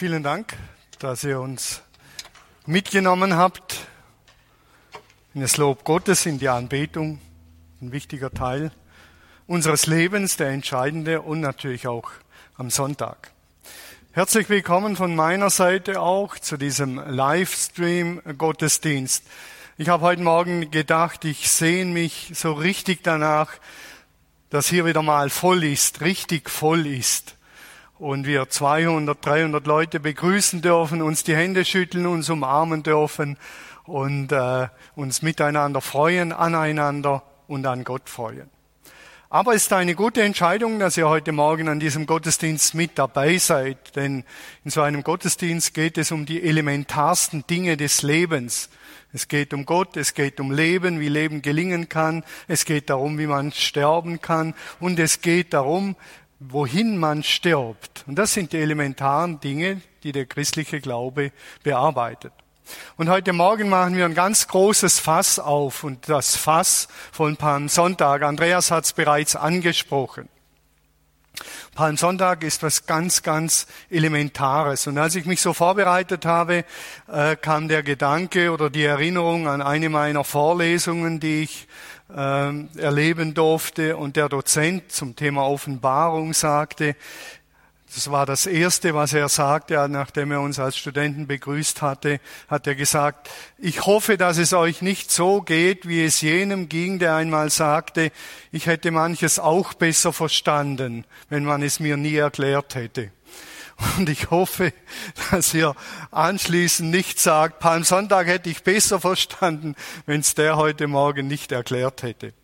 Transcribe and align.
Vielen 0.00 0.22
Dank, 0.22 0.56
dass 0.98 1.24
ihr 1.24 1.38
uns 1.40 1.82
mitgenommen 2.64 3.36
habt 3.36 3.86
in 5.34 5.42
das 5.42 5.58
Lob 5.58 5.84
Gottes, 5.84 6.24
in 6.24 6.38
die 6.38 6.48
Anbetung, 6.48 7.20
ein 7.82 7.92
wichtiger 7.92 8.30
Teil 8.30 8.72
unseres 9.46 9.86
Lebens, 9.86 10.38
der 10.38 10.48
entscheidende 10.48 11.20
und 11.20 11.40
natürlich 11.40 11.86
auch 11.86 12.12
am 12.56 12.70
Sonntag. 12.70 13.30
Herzlich 14.12 14.48
willkommen 14.48 14.96
von 14.96 15.14
meiner 15.14 15.50
Seite 15.50 16.00
auch 16.00 16.38
zu 16.38 16.56
diesem 16.56 16.96
Livestream 16.96 18.22
Gottesdienst. 18.38 19.22
Ich 19.76 19.90
habe 19.90 20.02
heute 20.02 20.22
Morgen 20.22 20.70
gedacht, 20.70 21.26
ich 21.26 21.50
sehne 21.50 21.92
mich 21.92 22.32
so 22.32 22.54
richtig 22.54 23.04
danach, 23.04 23.52
dass 24.48 24.66
hier 24.66 24.86
wieder 24.86 25.02
mal 25.02 25.28
voll 25.28 25.62
ist, 25.62 26.00
richtig 26.00 26.48
voll 26.48 26.86
ist 26.86 27.36
und 28.00 28.26
wir 28.26 28.48
200, 28.48 29.24
300 29.24 29.66
Leute 29.66 30.00
begrüßen 30.00 30.62
dürfen, 30.62 31.02
uns 31.02 31.22
die 31.22 31.36
Hände 31.36 31.66
schütteln, 31.66 32.06
uns 32.06 32.30
umarmen 32.30 32.82
dürfen 32.82 33.36
und 33.84 34.32
äh, 34.32 34.68
uns 34.96 35.20
miteinander 35.20 35.82
freuen, 35.82 36.32
aneinander 36.32 37.22
und 37.46 37.66
an 37.66 37.84
Gott 37.84 38.08
freuen. 38.08 38.48
Aber 39.28 39.54
es 39.54 39.64
ist 39.64 39.72
eine 39.72 39.94
gute 39.94 40.22
Entscheidung, 40.22 40.80
dass 40.80 40.96
ihr 40.96 41.08
heute 41.08 41.30
Morgen 41.30 41.68
an 41.68 41.78
diesem 41.78 42.06
Gottesdienst 42.06 42.74
mit 42.74 42.98
dabei 42.98 43.36
seid, 43.36 43.94
denn 43.94 44.24
in 44.64 44.70
so 44.70 44.80
einem 44.80 45.04
Gottesdienst 45.04 45.74
geht 45.74 45.98
es 45.98 46.10
um 46.10 46.26
die 46.26 46.42
elementarsten 46.42 47.46
Dinge 47.46 47.76
des 47.76 48.02
Lebens. 48.02 48.70
Es 49.12 49.28
geht 49.28 49.54
um 49.54 49.66
Gott, 49.66 49.96
es 49.96 50.14
geht 50.14 50.40
um 50.40 50.50
Leben, 50.50 51.00
wie 51.00 51.08
Leben 51.08 51.42
gelingen 51.42 51.88
kann, 51.88 52.24
es 52.48 52.64
geht 52.64 52.90
darum, 52.90 53.18
wie 53.18 53.26
man 53.26 53.52
sterben 53.52 54.20
kann 54.20 54.54
und 54.80 54.98
es 54.98 55.20
geht 55.20 55.52
darum, 55.52 55.96
wohin 56.40 56.96
man 56.96 57.22
stirbt. 57.22 58.04
Und 58.06 58.16
das 58.16 58.32
sind 58.32 58.52
die 58.52 58.58
elementaren 58.58 59.40
Dinge, 59.40 59.82
die 60.02 60.12
der 60.12 60.26
christliche 60.26 60.80
Glaube 60.80 61.32
bearbeitet. 61.62 62.32
Und 62.96 63.08
heute 63.08 63.32
Morgen 63.32 63.68
machen 63.68 63.96
wir 63.96 64.04
ein 64.04 64.14
ganz 64.14 64.48
großes 64.48 65.00
Fass 65.00 65.38
auf 65.38 65.84
und 65.84 66.08
das 66.08 66.36
Fass 66.36 66.88
von 67.12 67.36
Palmsonntag. 67.36 68.22
Andreas 68.22 68.70
hat 68.70 68.84
es 68.84 68.92
bereits 68.92 69.36
angesprochen. 69.36 70.28
Palmsonntag 71.74 72.42
ist 72.42 72.62
was 72.62 72.86
ganz, 72.86 73.22
ganz 73.22 73.66
Elementares. 73.88 74.86
Und 74.86 74.98
als 74.98 75.14
ich 75.14 75.24
mich 75.24 75.40
so 75.40 75.52
vorbereitet 75.52 76.26
habe, 76.26 76.64
äh, 77.10 77.36
kam 77.36 77.68
der 77.68 77.82
Gedanke 77.82 78.52
oder 78.52 78.70
die 78.70 78.84
Erinnerung 78.84 79.48
an 79.48 79.62
eine 79.62 79.88
meiner 79.88 80.24
Vorlesungen, 80.24 81.20
die 81.20 81.42
ich 81.42 81.68
erleben 82.14 83.34
durfte. 83.34 83.96
Und 83.96 84.16
der 84.16 84.28
Dozent 84.28 84.92
zum 84.92 85.16
Thema 85.16 85.46
Offenbarung 85.46 86.34
sagte, 86.34 86.96
das 87.92 88.08
war 88.08 88.24
das 88.24 88.46
Erste, 88.46 88.94
was 88.94 89.12
er 89.12 89.28
sagte, 89.28 89.88
nachdem 89.88 90.30
er 90.30 90.40
uns 90.40 90.60
als 90.60 90.76
Studenten 90.76 91.26
begrüßt 91.26 91.82
hatte, 91.82 92.20
hat 92.46 92.68
er 92.68 92.76
gesagt, 92.76 93.28
ich 93.58 93.84
hoffe, 93.84 94.16
dass 94.16 94.38
es 94.38 94.52
euch 94.52 94.80
nicht 94.80 95.10
so 95.10 95.42
geht, 95.42 95.88
wie 95.88 96.04
es 96.04 96.20
jenem 96.20 96.68
ging, 96.68 97.00
der 97.00 97.16
einmal 97.16 97.50
sagte, 97.50 98.12
ich 98.52 98.66
hätte 98.66 98.92
manches 98.92 99.40
auch 99.40 99.74
besser 99.74 100.12
verstanden, 100.12 101.04
wenn 101.30 101.44
man 101.44 101.62
es 101.62 101.80
mir 101.80 101.96
nie 101.96 102.14
erklärt 102.14 102.76
hätte. 102.76 103.10
Und 103.96 104.08
ich 104.08 104.30
hoffe, 104.30 104.72
dass 105.30 105.54
ihr 105.54 105.74
anschließend 106.10 106.90
nicht 106.90 107.18
sagt, 107.18 107.60
Palmsonntag 107.60 108.26
hätte 108.26 108.50
ich 108.50 108.62
besser 108.62 109.00
verstanden, 109.00 109.74
wenn 110.06 110.20
es 110.20 110.34
der 110.34 110.56
heute 110.56 110.86
Morgen 110.86 111.28
nicht 111.28 111.52
erklärt 111.52 112.02
hätte. 112.02 112.34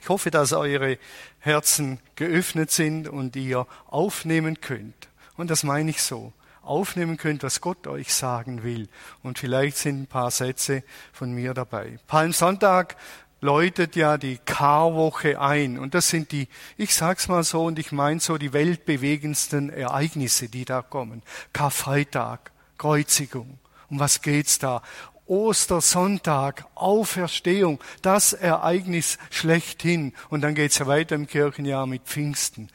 Ich 0.00 0.08
hoffe, 0.08 0.30
dass 0.30 0.52
eure 0.52 0.98
Herzen 1.38 2.00
geöffnet 2.14 2.70
sind 2.70 3.08
und 3.08 3.36
ihr 3.36 3.66
aufnehmen 3.86 4.60
könnt. 4.60 5.08
Und 5.36 5.50
das 5.50 5.62
meine 5.62 5.90
ich 5.90 6.02
so. 6.02 6.32
Aufnehmen 6.62 7.16
könnt, 7.16 7.44
was 7.44 7.60
Gott 7.60 7.86
euch 7.86 8.12
sagen 8.12 8.64
will. 8.64 8.88
Und 9.22 9.38
vielleicht 9.38 9.76
sind 9.76 10.02
ein 10.02 10.06
paar 10.08 10.32
Sätze 10.32 10.82
von 11.12 11.32
mir 11.32 11.54
dabei. 11.54 11.98
Palmsonntag 12.08 12.96
läutet 13.40 13.96
ja 13.96 14.18
die 14.18 14.38
Karwoche 14.38 15.40
ein. 15.40 15.78
Und 15.78 15.94
das 15.94 16.08
sind 16.08 16.32
die, 16.32 16.48
ich 16.76 16.94
sag's 16.94 17.28
mal 17.28 17.44
so 17.44 17.64
und 17.64 17.78
ich 17.78 17.92
meine 17.92 18.20
so 18.20 18.38
die 18.38 18.52
weltbewegendsten 18.52 19.70
Ereignisse, 19.70 20.48
die 20.48 20.64
da 20.64 20.82
kommen. 20.82 21.22
Karfreitag, 21.52 22.52
Kreuzigung. 22.78 23.58
Um 23.88 24.00
was 24.00 24.22
geht's 24.22 24.58
da? 24.58 24.82
Ostersonntag, 25.26 26.66
Auferstehung, 26.74 27.80
das 28.02 28.32
Ereignis 28.32 29.18
schlechthin. 29.30 30.12
Und 30.30 30.42
dann 30.42 30.54
geht's 30.54 30.78
ja 30.78 30.86
weiter 30.86 31.14
im 31.14 31.26
Kirchenjahr 31.26 31.86
mit 31.86 32.02
Pfingsten. 32.02 32.68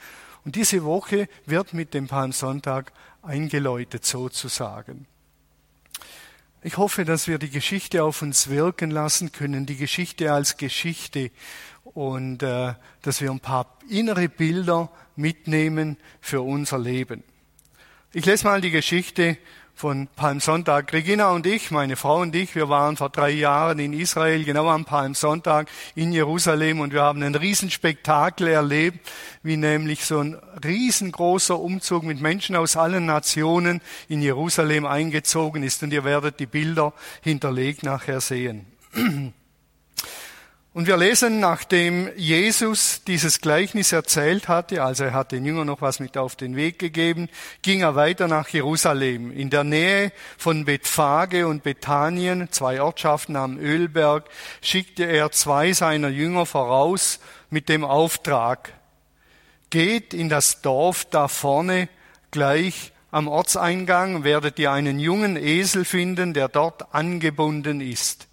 Und 0.44 0.56
diese 0.56 0.84
Woche 0.84 1.28
wird 1.46 1.74
mit 1.74 1.94
dem 1.94 2.08
Palmsonntag 2.08 2.92
eingeläutet 3.22 4.06
sozusagen. 4.06 5.08
Ich 6.64 6.78
hoffe, 6.78 7.06
dass 7.06 7.28
wir 7.28 7.40
die 7.40 7.50
Geschichte 7.50 8.04
auf 8.04 8.22
uns 8.22 8.48
wirken 8.50 8.92
lassen 8.92 9.32
können, 9.32 9.66
die 9.66 9.78
Geschichte 9.78 10.32
als 10.32 10.58
Geschichte 10.58 11.32
und 11.84 12.44
äh, 12.44 12.76
dass 13.02 13.20
wir 13.20 13.32
ein 13.32 13.40
paar 13.40 13.80
innere 13.90 14.30
Bilder 14.30 14.92
mitnehmen 15.16 15.98
für 16.20 16.42
unser 16.42 16.78
Leben. 16.78 17.24
Ich 18.14 18.28
lese 18.28 18.46
mal 18.46 18.62
die 18.62 18.70
Geschichte 18.70 19.40
von 19.76 20.08
Palmsonntag. 20.16 20.94
Regina 20.94 21.32
und 21.32 21.46
ich, 21.46 21.72
meine 21.72 21.96
Frau 21.96 22.22
und 22.22 22.36
ich, 22.36 22.56
wir 22.56 22.70
waren 22.70 22.98
vor 22.98 23.10
drei 23.10 23.32
Jahren 23.32 23.80
in 23.80 23.94
Israel, 23.94 24.44
genau 24.44 24.70
am 24.70 24.86
Palmsonntag 24.86 25.70
in 25.96 26.12
Jerusalem 26.12 26.80
und 26.80 26.94
wir 26.94 27.02
haben 27.02 27.24
ein 27.24 27.36
Riesenspektakel 27.36 28.48
erlebt, 28.48 29.12
wie 29.44 29.58
nämlich 29.58 30.06
so 30.06 30.20
ein 30.20 30.38
riesengroßer 30.64 31.60
Umzug 31.60 32.04
mit 32.04 32.22
Menschen 32.22 32.56
aus 32.56 32.78
allen 32.78 33.06
Nationen 33.06 33.82
in 34.08 34.22
Jerusalem 34.22 34.86
eingezogen 34.86 35.64
ist 35.64 35.82
und 35.84 35.94
ihr 35.94 36.04
werdet 36.04 36.40
die 36.40 36.46
Bilder 36.46 36.94
hinterlegt 37.22 37.84
nachher 37.84 38.22
sehen. 38.22 38.66
Und 40.74 40.88
wir 40.88 40.96
lesen, 40.96 41.42
nachdem 41.42 42.10
Jesus 42.16 43.04
dieses 43.06 43.42
Gleichnis 43.42 43.92
erzählt 43.92 44.48
hatte, 44.48 44.82
also 44.82 45.04
er 45.04 45.14
hat 45.14 45.34
den 45.34 45.44
Jüngern 45.44 45.68
noch 45.68 45.82
was 45.82 46.00
mit 46.00 46.18
auf 46.18 46.38
den 46.38 46.56
Weg 46.56 46.80
gegeben, 46.80 47.28
ging 47.62 47.82
er 47.82 47.96
weiter 47.98 48.30
nach 48.30 48.48
Jerusalem. 48.48 49.32
In 49.32 49.50
der 49.50 49.66
Nähe 49.66 50.14
von 50.38 50.64
Bethphage 50.64 51.46
und 51.46 51.64
Bethanien, 51.64 52.54
zwei 52.54 52.82
Ortschaften 52.82 53.36
am 53.36 53.58
Ölberg, 53.58 54.30
schickte 54.62 55.04
er 55.04 55.34
zwei 55.34 55.74
seiner 55.74 56.08
Jünger 56.08 56.46
voraus 56.46 57.20
mit 57.50 57.68
dem 57.68 57.84
Auftrag, 57.84 58.72
geht 59.72 60.14
in 60.14 60.30
das 60.30 60.62
Dorf 60.62 61.04
da 61.04 61.28
vorne 61.28 61.90
gleich 62.32 62.94
am 63.12 63.28
Ortseingang, 63.28 64.24
werdet 64.24 64.58
ihr 64.58 64.72
einen 64.72 65.02
jungen 65.02 65.36
Esel 65.36 65.84
finden, 65.84 66.34
der 66.34 66.48
dort 66.48 66.94
angebunden 66.96 67.82
ist 67.82 68.31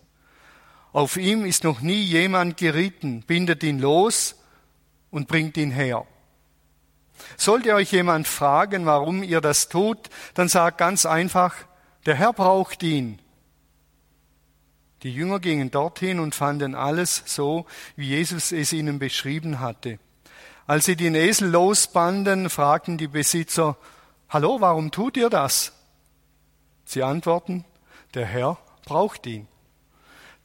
auf 0.99 1.17
ihm 1.17 1.47
ist 1.47 1.63
noch 1.63 1.81
nie 1.81 2.03
jemand 2.03 2.57
geritten. 2.57 3.23
Bindet 3.23 3.63
ihn 3.63 3.79
los 3.79 4.35
und 5.13 5.29
bringt 5.29 5.57
ihn 5.57 5.71
her. 5.71 6.05
Sollte 7.37 7.73
euch 7.75 7.93
jemand 7.93 8.27
fragen, 8.27 8.85
warum 8.85 9.23
ihr 9.23 9.41
das 9.41 9.69
tut, 9.69 10.11
dann 10.35 10.49
sagt 10.49 10.79
ganz 10.79 11.07
einfach, 11.07 11.55
der 12.05 12.17
Herr 12.17 12.33
braucht 12.33 12.83
ihn. 12.83 13.21
Die 15.05 15.15
Jünger 15.15 15.39
gingen 15.39 15.71
dorthin 15.71 16.19
und 16.19 16.35
fanden 16.35 16.75
alles 16.75 17.23
so, 17.27 17.67
wie 17.95 18.09
Jesus 18.09 18.51
es 18.51 18.73
ihnen 18.73 18.99
beschrieben 18.99 19.61
hatte. 19.61 20.01
Als 20.67 20.87
sie 20.87 20.97
den 20.97 21.15
Esel 21.15 21.49
losbanden, 21.49 22.51
fragten 22.51 22.99
die 22.99 23.07
Besitzer, 23.07 23.77
Hallo, 24.31 24.61
warum 24.61 24.91
tut 24.91 25.17
ihr 25.17 25.31
das? 25.31 25.75
Sie 26.85 27.05
antworten, 27.05 27.65
der 28.15 28.27
Herr 28.27 28.59
braucht 28.85 29.29
ihn. 29.29 29.47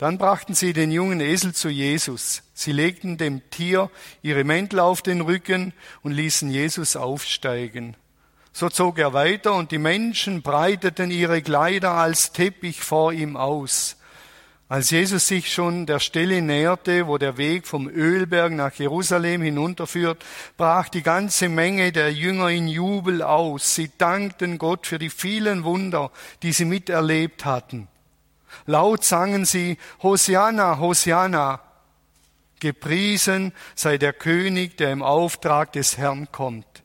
Dann 0.03 0.17
brachten 0.17 0.53
sie 0.53 0.73
den 0.73 0.91
jungen 0.91 1.21
Esel 1.21 1.53
zu 1.53 1.69
Jesus. 1.69 2.43
Sie 2.53 2.73
legten 2.73 3.17
dem 3.17 3.41
Tier 3.51 3.89
ihre 4.21 4.43
Mäntel 4.43 4.81
auf 4.81 5.01
den 5.01 5.21
Rücken 5.21 5.71
und 6.01 6.11
ließen 6.11 6.51
Jesus 6.51 6.97
aufsteigen. 6.97 7.95
So 8.51 8.67
zog 8.67 8.99
er 8.99 9.13
weiter 9.13 9.55
und 9.55 9.71
die 9.71 9.77
Menschen 9.77 10.41
breiteten 10.41 11.09
ihre 11.09 11.41
Kleider 11.41 11.91
als 11.91 12.33
Teppich 12.33 12.81
vor 12.81 13.13
ihm 13.13 13.37
aus. 13.37 13.95
Als 14.67 14.89
Jesus 14.89 15.25
sich 15.25 15.53
schon 15.53 15.85
der 15.85 15.99
Stelle 15.99 16.41
näherte, 16.41 17.07
wo 17.07 17.17
der 17.17 17.37
Weg 17.37 17.65
vom 17.65 17.87
Ölberg 17.87 18.51
nach 18.51 18.73
Jerusalem 18.73 19.41
hinunterführt, 19.41 20.21
brach 20.57 20.89
die 20.89 21.01
ganze 21.01 21.47
Menge 21.47 21.93
der 21.93 22.11
Jünger 22.11 22.49
in 22.49 22.67
Jubel 22.67 23.21
aus. 23.21 23.73
Sie 23.75 23.89
dankten 23.97 24.57
Gott 24.57 24.85
für 24.85 24.99
die 24.99 25.09
vielen 25.09 25.63
Wunder, 25.63 26.11
die 26.41 26.51
sie 26.51 26.65
miterlebt 26.65 27.45
hatten. 27.45 27.87
Laut 28.65 29.03
sangen 29.03 29.45
sie, 29.45 29.77
Hosianna, 30.01 30.79
Hosianna. 30.79 31.61
Gepriesen 32.59 33.51
sei 33.75 33.97
der 33.97 34.13
König, 34.13 34.77
der 34.77 34.91
im 34.91 35.03
Auftrag 35.03 35.73
des 35.73 35.97
Herrn 35.97 36.31
kommt. 36.31 36.83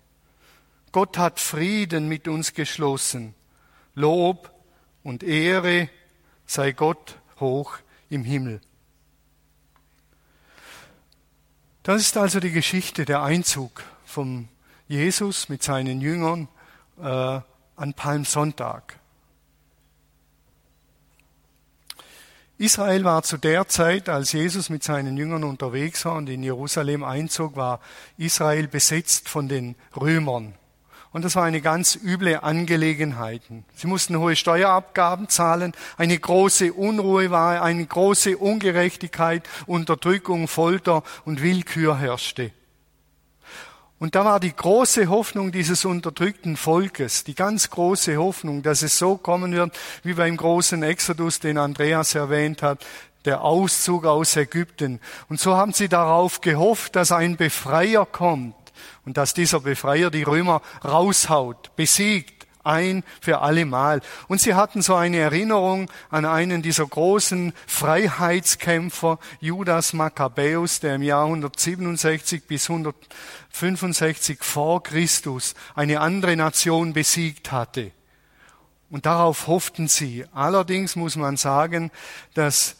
Gott 0.92 1.18
hat 1.18 1.38
Frieden 1.38 2.08
mit 2.08 2.26
uns 2.26 2.54
geschlossen. 2.54 3.34
Lob 3.94 4.52
und 5.02 5.22
Ehre 5.22 5.88
sei 6.46 6.72
Gott 6.72 7.18
hoch 7.38 7.78
im 8.10 8.24
Himmel. 8.24 8.60
Das 11.82 12.02
ist 12.02 12.16
also 12.16 12.40
die 12.40 12.50
Geschichte, 12.50 13.04
der 13.04 13.22
Einzug 13.22 13.82
von 14.04 14.48
Jesus 14.88 15.48
mit 15.48 15.62
seinen 15.62 16.00
Jüngern 16.00 16.48
äh, 17.00 17.40
an 17.76 17.94
Palmsonntag. 17.94 18.98
Israel 22.60 23.04
war 23.04 23.22
zu 23.22 23.36
der 23.36 23.68
Zeit, 23.68 24.08
als 24.08 24.32
Jesus 24.32 24.68
mit 24.68 24.82
seinen 24.82 25.16
Jüngern 25.16 25.44
unterwegs 25.44 26.04
war 26.04 26.16
und 26.16 26.28
in 26.28 26.42
Jerusalem 26.42 27.04
einzog, 27.04 27.54
war 27.54 27.78
Israel 28.16 28.66
besetzt 28.66 29.28
von 29.28 29.48
den 29.48 29.76
Römern. 29.96 30.54
Und 31.12 31.24
das 31.24 31.36
war 31.36 31.44
eine 31.44 31.60
ganz 31.60 31.94
üble 31.94 32.40
Angelegenheit. 32.40 33.42
Sie 33.76 33.86
mussten 33.86 34.18
hohe 34.18 34.34
Steuerabgaben 34.34 35.28
zahlen, 35.28 35.72
eine 35.96 36.18
große 36.18 36.72
Unruhe 36.72 37.30
war, 37.30 37.62
eine 37.62 37.86
große 37.86 38.36
Ungerechtigkeit, 38.36 39.48
Unterdrückung, 39.66 40.48
Folter 40.48 41.04
und 41.24 41.40
Willkür 41.40 41.96
herrschte. 41.98 42.50
Und 43.98 44.14
da 44.14 44.24
war 44.24 44.38
die 44.38 44.54
große 44.54 45.08
Hoffnung 45.08 45.50
dieses 45.50 45.84
unterdrückten 45.84 46.56
Volkes, 46.56 47.24
die 47.24 47.34
ganz 47.34 47.68
große 47.70 48.16
Hoffnung, 48.16 48.62
dass 48.62 48.82
es 48.82 48.96
so 48.96 49.16
kommen 49.16 49.52
wird, 49.52 49.76
wie 50.04 50.14
beim 50.14 50.36
großen 50.36 50.82
Exodus, 50.84 51.40
den 51.40 51.58
Andreas 51.58 52.14
erwähnt 52.14 52.62
hat, 52.62 52.84
der 53.24 53.42
Auszug 53.42 54.06
aus 54.06 54.36
Ägypten. 54.36 55.00
Und 55.28 55.40
so 55.40 55.56
haben 55.56 55.72
sie 55.72 55.88
darauf 55.88 56.40
gehofft, 56.40 56.94
dass 56.94 57.10
ein 57.10 57.36
Befreier 57.36 58.06
kommt 58.06 58.54
und 59.04 59.16
dass 59.16 59.34
dieser 59.34 59.60
Befreier 59.60 60.10
die 60.10 60.22
Römer 60.22 60.62
raushaut, 60.84 61.74
besiegt 61.74 62.37
ein 62.64 63.04
für 63.20 63.40
allemal. 63.40 64.00
Und 64.28 64.40
sie 64.40 64.54
hatten 64.54 64.82
so 64.82 64.94
eine 64.94 65.18
Erinnerung 65.18 65.90
an 66.10 66.24
einen 66.24 66.62
dieser 66.62 66.86
großen 66.86 67.52
Freiheitskämpfer, 67.66 69.18
Judas 69.40 69.92
Maccabäus, 69.92 70.80
der 70.80 70.96
im 70.96 71.02
Jahr 71.02 71.26
167 71.26 72.46
bis 72.46 72.68
165 72.70 74.42
vor 74.42 74.82
Christus 74.82 75.54
eine 75.74 76.00
andere 76.00 76.36
Nation 76.36 76.92
besiegt 76.92 77.52
hatte. 77.52 77.92
Und 78.90 79.06
darauf 79.06 79.46
hofften 79.46 79.88
sie. 79.88 80.24
Allerdings 80.32 80.96
muss 80.96 81.16
man 81.16 81.36
sagen, 81.36 81.90
dass 82.34 82.76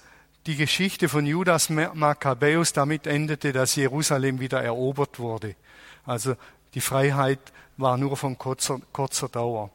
die 0.46 0.56
Geschichte 0.56 1.10
von 1.10 1.26
Judas 1.26 1.68
Maccabäus 1.68 2.72
damit 2.72 3.06
endete, 3.06 3.52
dass 3.52 3.76
Jerusalem 3.76 4.40
wieder 4.40 4.62
erobert 4.62 5.18
wurde. 5.18 5.54
Also 6.06 6.36
die 6.72 6.80
Freiheit 6.80 7.38
war 7.78 7.96
nur 7.96 8.16
von 8.16 8.36
kurzer, 8.36 8.80
kurzer 8.92 9.28
Dauer. 9.28 9.70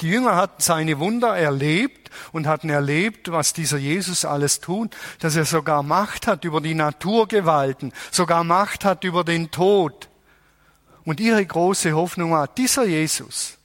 Die 0.00 0.08
Jünger 0.08 0.34
hatten 0.34 0.60
seine 0.60 0.98
Wunder 0.98 1.36
erlebt 1.36 2.10
und 2.32 2.48
hatten 2.48 2.68
erlebt, 2.68 3.30
was 3.30 3.52
dieser 3.52 3.78
Jesus 3.78 4.24
alles 4.24 4.60
tut, 4.60 4.96
dass 5.20 5.36
er 5.36 5.44
sogar 5.44 5.84
Macht 5.84 6.26
hat 6.26 6.44
über 6.44 6.60
die 6.60 6.74
Naturgewalten, 6.74 7.92
sogar 8.10 8.42
Macht 8.42 8.84
hat 8.84 9.04
über 9.04 9.22
den 9.22 9.52
Tod. 9.52 10.08
Und 11.04 11.20
ihre 11.20 11.44
große 11.44 11.92
Hoffnung 11.92 12.32
war, 12.32 12.48
dieser 12.48 12.86
Jesus, 12.86 13.58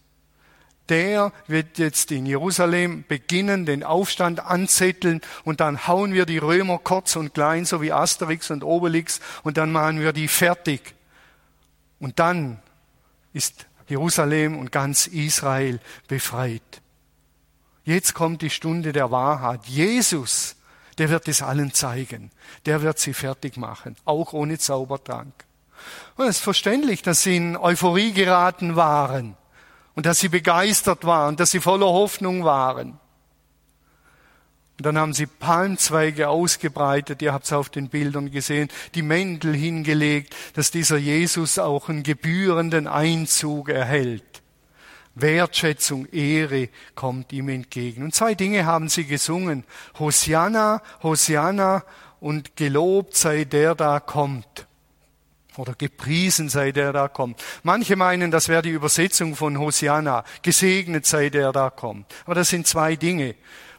der 0.90 1.32
wird 1.48 1.78
jetzt 1.78 2.12
in 2.12 2.26
Jerusalem 2.26 3.06
beginnen, 3.08 3.66
den 3.66 3.84
Aufstand 3.84 4.40
anzetteln 4.46 5.22
und 5.46 5.62
dann 5.62 5.88
hauen 5.88 6.14
wir 6.14 6.26
die 6.26 6.38
Römer 6.38 6.78
kurz 6.80 7.16
und 7.16 7.34
klein, 7.34 7.66
so 7.66 7.82
wie 7.82 7.94
Asterix 7.94 8.52
und 8.52 8.64
Obelix, 8.64 9.20
und 9.44 9.58
dann 9.58 9.72
machen 9.72 10.00
wir 10.00 10.14
die 10.14 10.28
fertig. 10.28 10.96
Und 12.00 12.20
dann 12.20 12.60
ist 13.34 13.68
Jerusalem 13.88 14.58
und 14.58 14.72
ganz 14.72 15.08
Israel 15.08 15.80
befreit. 16.08 16.82
Jetzt 17.84 18.14
kommt 18.14 18.42
die 18.42 18.50
Stunde 18.50 18.92
der 18.92 19.10
Wahrheit. 19.10 19.66
Jesus, 19.66 20.56
der 21.00 21.10
wird 21.10 21.28
es 21.28 21.42
allen 21.42 21.74
zeigen. 21.74 22.32
Der 22.66 22.82
wird 22.82 23.00
sie 23.00 23.14
fertig 23.14 23.58
machen, 23.58 23.96
auch 24.06 24.34
ohne 24.34 24.60
Zaubertrank. 24.60 25.34
Und 26.16 26.26
es 26.26 26.38
ist 26.38 26.44
verständlich, 26.44 27.02
dass 27.02 27.24
sie 27.24 27.38
in 27.38 27.58
Euphorie 27.58 28.12
geraten 28.12 28.76
waren 28.76 29.36
und 29.96 30.06
dass 30.06 30.20
sie 30.20 30.30
begeistert 30.30 31.06
waren, 31.06 31.36
dass 31.36 31.52
sie 31.52 31.62
voller 31.62 31.88
Hoffnung 31.88 32.44
waren. 32.44 33.00
Und 34.80 34.86
dann 34.86 34.98
haben 34.98 35.14
sie 35.14 35.26
Palmzweige 35.26 36.30
ausgebreitet, 36.30 37.22
ihr 37.22 37.34
habt 37.34 37.44
es 37.44 37.52
auf 37.52 37.68
den 37.68 37.90
Bildern 37.90 38.32
gesehen, 38.32 38.70
die 38.96 39.02
Mäntel 39.02 39.54
hingelegt, 39.54 40.34
dass 40.54 40.72
dieser 40.72 40.96
Jesus 40.96 41.60
auch 41.60 41.90
einen 41.90 42.02
gebührenden 42.02 42.88
Einzug 42.88 43.68
erhält. 43.68 44.24
Wertschätzung, 45.16 46.06
Ehre 46.14 46.70
kommt 46.96 47.34
ihm 47.34 47.50
entgegen. 47.50 48.04
Und 48.04 48.16
zwei 48.16 48.36
Dinge 48.36 48.66
haben 48.66 48.88
sie 48.88 49.04
gesungen. 49.04 49.66
Hosianna, 50.00 50.82
Hosianna 51.04 51.84
und 52.22 52.56
gelobt 52.56 53.18
sei 53.18 53.44
der 53.44 53.76
da 53.76 54.00
kommt. 54.00 54.66
Oder 55.58 55.74
gepriesen 55.74 56.48
sei 56.48 56.72
der 56.72 56.94
da 56.94 57.10
kommt. 57.10 57.44
Manche 57.64 57.98
meinen, 57.98 58.32
das 58.32 58.48
wäre 58.48 58.62
die 58.62 58.70
Übersetzung 58.70 59.36
von 59.36 59.60
Hosianna. 59.60 60.24
Gesegnet 60.42 61.06
sei 61.06 61.30
der 61.30 61.52
da 61.52 61.70
kommt. 61.70 62.06
Aber 62.24 62.36
das 62.36 62.48
sind 62.48 62.66
zwei 62.66 62.96
Dinge. 62.96 63.36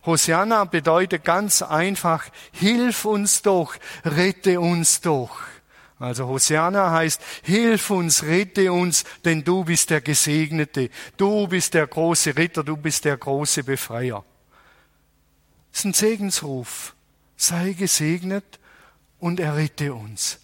Hosianna 0.06 0.64
bedeutet 0.64 1.25
ganz 1.25 1.62
einfach, 1.62 2.26
hilf 2.52 3.05
uns 3.05 3.43
doch, 3.43 3.75
rette 4.05 4.61
uns 4.61 5.00
doch. 5.00 5.41
Also 5.99 6.26
Hosianna 6.26 6.91
heißt, 6.91 7.20
hilf 7.43 7.91
uns, 7.91 8.23
rette 8.23 8.73
uns, 8.73 9.05
denn 9.25 9.44
du 9.44 9.64
bist 9.64 9.91
der 9.91 10.00
Gesegnete, 10.00 10.88
du 11.19 11.47
bist 11.47 11.75
der 11.75 11.87
große 11.87 12.37
Ritter, 12.37 12.64
du 12.64 12.79
bist 12.79 13.05
der 13.05 13.19
große 13.19 13.64
Befreier. 13.64 14.25
Das 15.70 15.81
ist 15.81 15.85
ein 15.85 15.93
Segensruf. 15.93 16.94
Sei 17.37 17.73
gesegnet 17.73 18.58
und 19.19 19.41
errette 19.41 19.93
uns. 19.93 20.41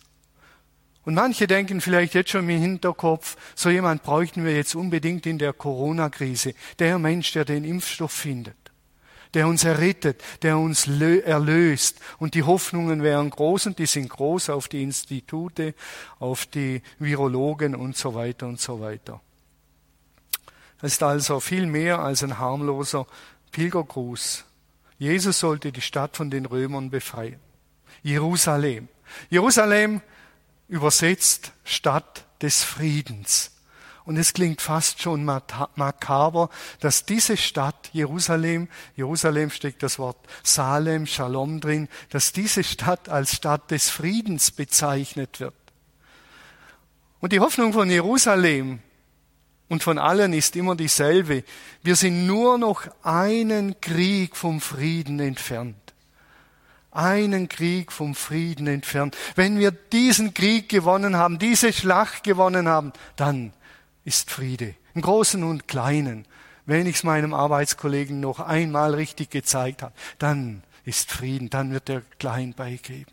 Und 1.04 1.14
manche 1.14 1.46
denken 1.46 1.80
vielleicht 1.80 2.14
jetzt 2.14 2.30
schon 2.30 2.48
im 2.48 2.60
Hinterkopf, 2.60 3.36
so 3.54 3.70
jemand 3.70 4.02
bräuchten 4.02 4.44
wir 4.44 4.54
jetzt 4.54 4.74
unbedingt 4.74 5.24
in 5.24 5.38
der 5.38 5.52
Corona-Krise. 5.52 6.54
Der 6.78 6.98
Mensch, 6.98 7.32
der 7.32 7.44
den 7.44 7.64
Impfstoff 7.64 8.12
findet 8.12 8.65
der 9.36 9.46
uns 9.46 9.64
errettet, 9.64 10.22
der 10.40 10.56
uns 10.56 10.88
erlöst. 10.88 12.00
Und 12.16 12.32
die 12.32 12.42
Hoffnungen 12.42 13.02
wären 13.02 13.28
groß 13.28 13.66
und 13.66 13.78
die 13.78 13.84
sind 13.84 14.08
groß 14.08 14.48
auf 14.48 14.66
die 14.66 14.82
Institute, 14.82 15.74
auf 16.18 16.46
die 16.46 16.80
Virologen 16.98 17.74
und 17.74 17.98
so 17.98 18.14
weiter 18.14 18.46
und 18.46 18.58
so 18.58 18.80
weiter. 18.80 19.20
Es 20.80 20.94
ist 20.94 21.02
also 21.02 21.38
viel 21.40 21.66
mehr 21.66 21.98
als 21.98 22.22
ein 22.22 22.38
harmloser 22.38 23.06
Pilgergruß. 23.52 24.46
Jesus 24.98 25.38
sollte 25.38 25.70
die 25.70 25.82
Stadt 25.82 26.16
von 26.16 26.30
den 26.30 26.46
Römern 26.46 26.88
befreien. 26.88 27.38
Jerusalem. 28.02 28.88
Jerusalem 29.28 30.00
übersetzt 30.66 31.52
Stadt 31.62 32.24
des 32.40 32.62
Friedens. 32.64 33.50
Und 34.06 34.16
es 34.16 34.32
klingt 34.32 34.62
fast 34.62 35.02
schon 35.02 35.24
makaber, 35.24 36.48
dass 36.80 37.04
diese 37.04 37.36
Stadt 37.36 37.90
Jerusalem, 37.92 38.68
Jerusalem 38.94 39.50
steckt 39.50 39.82
das 39.82 39.98
Wort 39.98 40.16
Salem, 40.44 41.06
Shalom 41.06 41.60
drin, 41.60 41.88
dass 42.10 42.32
diese 42.32 42.62
Stadt 42.62 43.08
als 43.08 43.34
Stadt 43.34 43.70
des 43.72 43.90
Friedens 43.90 44.52
bezeichnet 44.52 45.40
wird. 45.40 45.54
Und 47.20 47.32
die 47.32 47.40
Hoffnung 47.40 47.72
von 47.72 47.90
Jerusalem 47.90 48.78
und 49.68 49.82
von 49.82 49.98
allen 49.98 50.32
ist 50.32 50.54
immer 50.54 50.76
dieselbe. 50.76 51.42
Wir 51.82 51.96
sind 51.96 52.28
nur 52.28 52.58
noch 52.58 52.84
einen 53.02 53.80
Krieg 53.80 54.36
vom 54.36 54.60
Frieden 54.60 55.18
entfernt 55.18 55.76
einen 56.96 57.50
Krieg 57.50 57.92
vom 57.92 58.14
Frieden 58.14 58.66
entfernt. 58.66 59.16
Wenn 59.34 59.58
wir 59.58 59.70
diesen 59.70 60.32
Krieg 60.32 60.70
gewonnen 60.70 61.16
haben, 61.16 61.38
diese 61.38 61.70
Schlacht 61.70 62.24
gewonnen 62.24 62.68
haben, 62.68 62.94
dann 63.16 63.52
ist 64.06 64.30
Friede. 64.30 64.76
Im 64.94 65.02
Großen 65.02 65.42
und 65.42 65.66
Kleinen. 65.68 66.26
Wenn 66.64 66.86
ich 66.86 66.96
es 66.96 67.02
meinem 67.02 67.34
Arbeitskollegen 67.34 68.20
noch 68.20 68.38
einmal 68.40 68.94
richtig 68.94 69.30
gezeigt 69.30 69.82
habe, 69.82 69.94
dann 70.18 70.62
ist 70.84 71.10
Frieden, 71.10 71.50
dann 71.50 71.72
wird 71.72 71.90
er 71.90 72.02
klein 72.18 72.54
beigeben. 72.54 73.12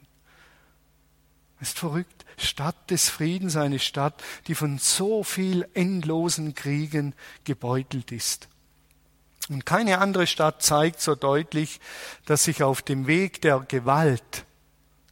ist 1.60 1.80
verrückt. 1.80 2.26
Stadt 2.38 2.92
des 2.92 3.10
Friedens, 3.10 3.56
eine 3.56 3.80
Stadt, 3.80 4.24
die 4.48 4.56
von 4.56 4.78
so 4.78 5.24
viel 5.24 5.68
endlosen 5.74 6.54
Kriegen 6.54 7.14
gebeutelt 7.44 8.12
ist. 8.12 8.48
Und 9.50 9.66
keine 9.66 9.98
andere 9.98 10.28
Stadt 10.28 10.62
zeigt 10.62 11.02
so 11.02 11.16
deutlich, 11.16 11.80
dass 12.26 12.44
sich 12.44 12.64
auf 12.64 12.82
dem 12.82 13.08
Weg 13.08 13.42
der 13.42 13.60
Gewalt 13.62 14.46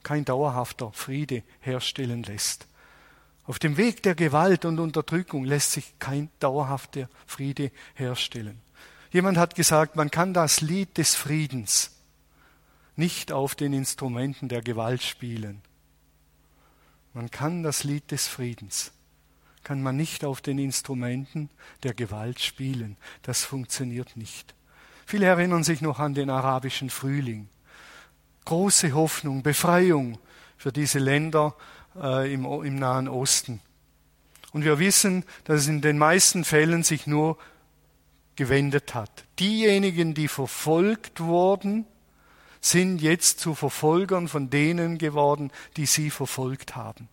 kein 0.04 0.26
dauerhafter 0.26 0.92
Friede 0.94 1.44
herstellen 1.60 2.24
lässt. 2.24 2.68
Auf 3.52 3.60
dem 3.60 3.76
Weg 3.76 4.02
der 4.04 4.16
Gewalt 4.16 4.64
und 4.64 4.80
Unterdrückung 4.80 5.44
lässt 5.44 5.74
sich 5.74 6.00
kein 6.00 6.30
dauerhafter 6.40 7.10
Friede 7.28 7.70
herstellen. 7.96 8.62
Jemand 9.12 9.38
hat 9.38 9.56
gesagt, 9.56 9.98
man 9.98 10.10
kann 10.10 10.34
das 10.34 10.62
Lied 10.62 10.98
des 10.98 11.16
Friedens 11.16 12.00
nicht 12.96 13.34
auf 13.34 13.56
den 13.56 13.74
Instrumenten 13.74 14.48
der 14.48 14.62
Gewalt 14.62 15.04
spielen. 15.04 15.62
Man 17.14 17.30
kann 17.30 17.62
das 17.62 17.84
Lied 17.84 18.12
des 18.12 18.26
Friedens, 18.26 18.94
kann 19.64 19.84
man 19.84 19.98
nicht 19.98 20.24
auf 20.24 20.40
den 20.40 20.58
Instrumenten 20.58 21.50
der 21.84 21.94
Gewalt 21.94 22.40
spielen. 22.40 22.96
Das 23.22 23.44
funktioniert 23.44 24.16
nicht. 24.16 24.56
Viele 25.06 25.26
erinnern 25.26 25.66
sich 25.66 25.82
noch 25.82 26.00
an 26.00 26.14
den 26.14 26.30
arabischen 26.30 26.90
Frühling. 26.90 27.50
Große 28.46 28.94
Hoffnung, 28.94 29.44
Befreiung 29.44 30.20
für 30.56 30.72
diese 30.72 31.00
Länder 31.00 31.54
äh, 32.00 32.34
im, 32.34 32.46
im 32.46 32.76
Nahen 32.76 33.08
Osten. 33.08 33.62
Und 34.54 34.64
wir 34.66 34.80
wissen, 34.80 35.24
dass 35.46 35.62
es 35.62 35.68
in 35.68 35.82
den 35.82 35.98
meisten 35.98 36.44
Fällen 36.44 36.84
sich 36.84 37.08
nur 37.08 37.38
gewendet 38.36 38.94
hat. 38.94 39.24
Diejenigen, 39.40 40.14
die 40.14 40.28
verfolgt 40.28 41.20
wurden, 41.22 41.86
sind 42.60 43.02
jetzt 43.02 43.40
zu 43.40 43.56
Verfolgern 43.56 44.28
von 44.28 44.50
denen 44.50 44.98
geworden, 44.98 45.52
die 45.78 45.86
sie 45.86 46.10
verfolgt 46.10 46.76
haben. 46.76 47.10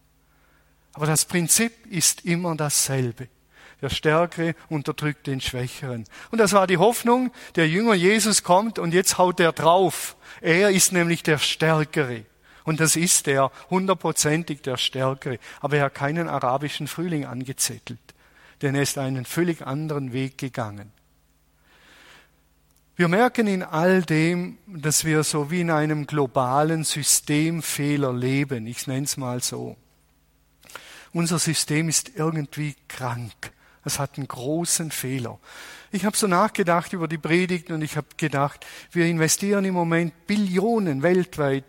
Aber 0.93 1.07
das 1.07 1.25
Prinzip 1.25 1.73
ist 1.87 2.25
immer 2.25 2.55
dasselbe. 2.57 3.29
Der 3.81 3.89
Stärkere 3.89 4.55
unterdrückt 4.69 5.27
den 5.29 5.41
Schwächeren. 5.41 6.05
Und 6.31 6.39
das 6.39 6.53
war 6.53 6.67
die 6.67 6.79
Hoffnung, 6.79 7.31
der 7.55 7.69
Jünger 7.69 7.95
Jesus 7.95 8.43
kommt 8.43 8.79
und 8.79 8.93
jetzt 8.93 9.19
haut 9.19 9.39
er 9.39 9.53
drauf. 9.53 10.17
Er 10.41 10.71
ist 10.71 10.93
nämlich 10.93 11.23
der 11.23 11.39
Stärkere. 11.39 12.25
Und 12.69 12.81
das 12.81 12.97
ist 12.97 13.27
er, 13.29 13.51
hundertprozentig 13.71 14.61
der 14.61 14.77
Stärkere. 14.77 15.39
Aber 15.63 15.79
er 15.79 15.85
hat 15.85 15.95
keinen 15.95 16.29
arabischen 16.29 16.87
Frühling 16.87 17.25
angezettelt, 17.25 17.99
denn 18.61 18.75
er 18.75 18.83
ist 18.83 18.99
einen 18.99 19.25
völlig 19.25 19.67
anderen 19.67 20.13
Weg 20.13 20.37
gegangen. 20.37 20.93
Wir 22.95 23.09
merken 23.09 23.47
in 23.47 23.63
all 23.63 24.03
dem, 24.03 24.59
dass 24.67 25.07
wir 25.07 25.25
so 25.25 25.51
wie 25.51 25.63
in 25.63 25.71
einem 25.71 26.07
globalen 26.07 26.85
Systemfehler 26.85 28.13
leben. 28.13 28.67
Ich 28.67 28.87
nenne 28.87 29.05
es 29.05 29.17
mal 29.17 29.43
so. 29.43 29.79
Unser 31.15 31.39
System 31.39 31.89
ist 31.89 32.17
irgendwie 32.17 32.77
krank. 32.87 33.53
Es 33.83 33.99
hat 33.99 34.19
einen 34.19 34.29
großen 34.29 34.91
Fehler. 34.91 35.39
Ich 35.91 36.05
habe 36.05 36.19
so 36.19 36.27
nachgedacht 36.27 36.93
über 36.93 37.09
die 37.09 37.17
Predigt 37.17 37.71
und 37.71 37.81
ich 37.81 37.97
habe 37.97 38.09
gedacht, 38.19 38.67
wir 38.93 39.07
investieren 39.07 39.65
im 39.65 39.73
Moment 39.73 40.27
Billionen 40.27 41.03
weltweit, 41.03 41.65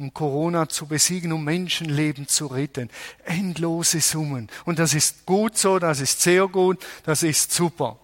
um 0.00 0.14
Corona 0.14 0.68
zu 0.68 0.86
besiegen, 0.86 1.30
um 1.30 1.44
Menschenleben 1.44 2.26
zu 2.26 2.46
retten. 2.46 2.88
Endlose 3.24 4.00
Summen. 4.00 4.48
Und 4.64 4.78
das 4.78 4.94
ist 4.94 5.26
gut 5.26 5.58
so, 5.58 5.78
das 5.78 6.00
ist 6.00 6.22
sehr 6.22 6.48
gut, 6.48 6.84
das 7.04 7.22
ist 7.22 7.52
super. 7.52 7.98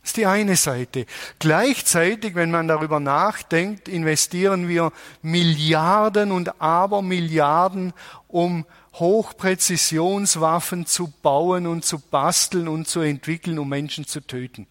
Das 0.00 0.10
ist 0.10 0.16
die 0.16 0.26
eine 0.26 0.56
Seite. 0.56 1.06
Gleichzeitig, 1.40 2.36
wenn 2.36 2.52
man 2.52 2.68
darüber 2.68 3.00
nachdenkt, 3.00 3.88
investieren 3.88 4.68
wir 4.68 4.92
Milliarden 5.22 6.30
und 6.30 6.60
Abermilliarden, 6.60 7.92
um 8.28 8.64
Hochpräzisionswaffen 8.94 10.86
zu 10.86 11.12
bauen 11.20 11.66
und 11.66 11.84
zu 11.84 11.98
basteln 11.98 12.68
und 12.68 12.86
zu 12.88 13.00
entwickeln, 13.00 13.58
um 13.58 13.68
Menschen 13.68 14.06
zu 14.06 14.20
töten. 14.20 14.66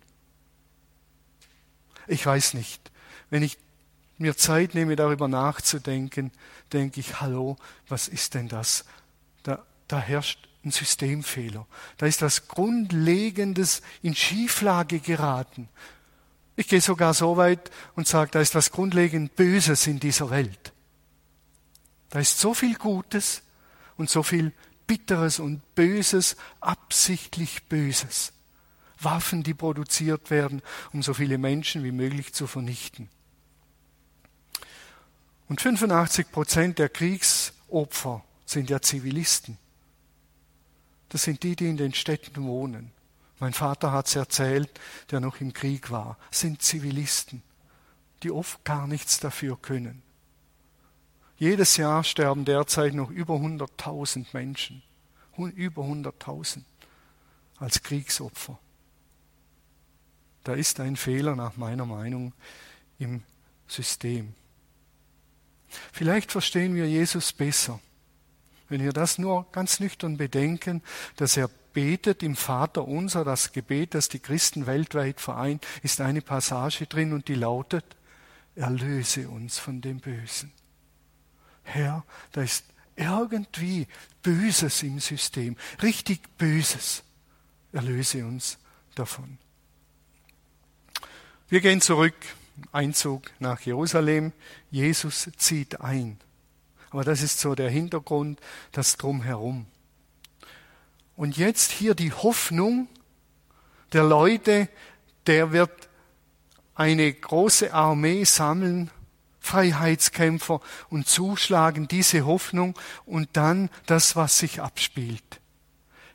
Ich 2.08 2.26
weiß 2.26 2.54
nicht. 2.54 2.90
Wenn 3.30 3.44
ich 3.44 3.58
mir 4.20 4.38
Zeit 4.38 4.76
nehme, 4.76 4.96
darüber 4.96 5.28
nachzudenken, 5.28 6.32
denke 6.74 7.00
ich, 7.00 7.22
hallo, 7.22 7.58
was 7.88 8.08
ist 8.08 8.34
denn 8.34 8.48
das? 8.48 8.86
Da, 9.44 9.64
da 9.88 10.00
herrscht 10.00 10.48
ein 10.64 10.72
Systemfehler. 10.72 11.66
Da 11.98 12.06
ist 12.06 12.22
was 12.22 12.48
Grundlegendes 12.48 13.82
in 14.02 14.16
Schieflage 14.16 15.00
geraten. 15.00 15.70
Ich 16.56 16.68
gehe 16.68 16.82
sogar 16.82 17.14
so 17.14 17.38
weit 17.38 17.72
und 17.96 18.08
sage, 18.08 18.32
da 18.32 18.42
ist 18.42 18.56
was 18.56 18.72
grundlegend 18.72 19.36
Böses 19.36 19.88
in 19.88 20.00
dieser 20.00 20.30
Welt. 20.30 20.74
Da 22.10 22.20
ist 22.20 22.40
so 22.40 22.54
viel 22.54 22.76
Gutes 22.76 23.44
und 23.96 24.10
so 24.10 24.24
viel 24.24 24.52
Bitteres 24.86 25.40
und 25.40 25.76
Böses, 25.76 26.36
absichtlich 26.60 27.64
Böses. 27.70 28.34
Waffen, 29.00 29.44
die 29.44 29.54
produziert 29.54 30.30
werden, 30.30 30.62
um 30.92 31.04
so 31.04 31.14
viele 31.14 31.38
Menschen 31.38 31.84
wie 31.84 31.92
möglich 31.92 32.34
zu 32.34 32.48
vernichten. 32.48 33.10
Und 35.50 35.60
85 35.62 36.32
Prozent 36.32 36.80
der 36.80 36.90
Kriegsopfer 36.90 38.24
sind 38.46 38.70
ja 38.70 38.82
Zivilisten. 38.82 39.58
Das 41.10 41.24
sind 41.24 41.42
die, 41.42 41.56
die 41.56 41.68
in 41.68 41.78
den 41.78 41.94
Städten 41.94 42.44
wohnen. 42.46 42.92
Mein 43.40 43.54
Vater 43.54 43.92
hat 43.92 44.08
es 44.08 44.16
erzählt, 44.16 44.70
der 45.10 45.20
noch 45.20 45.42
im 45.42 45.52
Krieg 45.54 45.90
war. 45.90 46.18
Das 46.30 46.42
sind 46.42 46.62
Zivilisten, 46.62 47.42
die 48.22 48.32
oft 48.32 48.64
gar 48.64 48.86
nichts 48.86 49.20
dafür 49.20 49.58
können. 49.60 50.04
Jedes 51.38 51.78
Jahr 51.78 52.04
sterben 52.04 52.46
derzeit 52.46 52.94
noch 52.94 53.10
über 53.10 53.36
100.000 53.36 54.28
Menschen. 54.34 54.84
Über 55.38 55.84
100.000 55.84 56.64
als 57.58 57.82
Kriegsopfer. 57.82 58.60
Da 60.44 60.54
ist 60.54 60.80
ein 60.82 60.98
Fehler 60.98 61.36
nach 61.36 61.56
meiner 61.56 61.86
Meinung 61.86 62.34
im 63.00 63.24
System. 63.68 64.36
Vielleicht 65.92 66.32
verstehen 66.32 66.76
wir 66.76 66.88
Jesus 66.88 67.34
besser 67.34 67.80
wenn 68.70 68.84
wir 68.84 68.94
das 68.94 69.18
nur 69.18 69.52
ganz 69.52 69.80
nüchtern 69.80 70.18
bedenken, 70.18 70.82
dass 71.16 71.36
er 71.36 71.50
betet 71.74 72.24
im 72.24 72.36
Vater 72.36 72.88
unser, 72.88 73.26
das 73.26 73.52
Gebet, 73.52 73.94
das 73.94 74.10
die 74.10 74.20
Christen 74.20 74.66
weltweit 74.66 75.20
vereint, 75.20 75.66
ist 75.84 76.02
eine 76.02 76.22
Passage 76.22 76.86
drin 76.86 77.14
und 77.14 77.28
die 77.28 77.36
lautet, 77.36 77.86
erlöse 78.56 79.30
uns 79.30 79.58
von 79.58 79.82
dem 79.82 80.00
Bösen. 80.00 80.52
Herr, 81.64 82.04
da 82.32 82.42
ist 82.42 82.66
irgendwie 82.96 83.88
Böses 84.22 84.84
im 84.84 85.00
System, 85.00 85.56
richtig 85.82 86.38
Böses. 86.38 87.04
Erlöse 87.72 88.26
uns 88.26 88.58
davon. 88.96 89.38
Wir 91.50 91.62
gehen 91.62 91.82
zurück, 91.82 92.16
Einzug 92.72 93.32
nach 93.40 93.62
Jerusalem. 93.62 94.34
Jesus 94.72 95.30
zieht 95.38 95.82
ein. 95.82 96.20
Aber 96.92 97.04
das 97.04 97.22
ist 97.22 97.40
so 97.40 97.56
der 97.56 97.70
Hintergrund, 97.70 98.40
das 98.72 98.98
Drumherum. 98.98 99.66
Und 101.16 101.38
jetzt 101.38 101.72
hier 101.72 101.96
die 101.96 102.14
Hoffnung 102.14 102.88
der 103.94 104.04
Leute, 104.04 104.70
der 105.28 105.52
wird 105.52 105.90
eine 106.76 107.12
große 107.14 107.74
Armee 107.74 108.24
sammeln, 108.24 108.90
Freiheitskämpfer 109.40 110.62
und 110.90 111.08
zuschlagen, 111.08 111.88
diese 111.88 112.26
Hoffnung 112.26 112.78
und 113.06 113.30
dann 113.34 113.70
das, 113.86 114.16
was 114.16 114.38
sich 114.38 114.62
abspielt. 114.62 115.42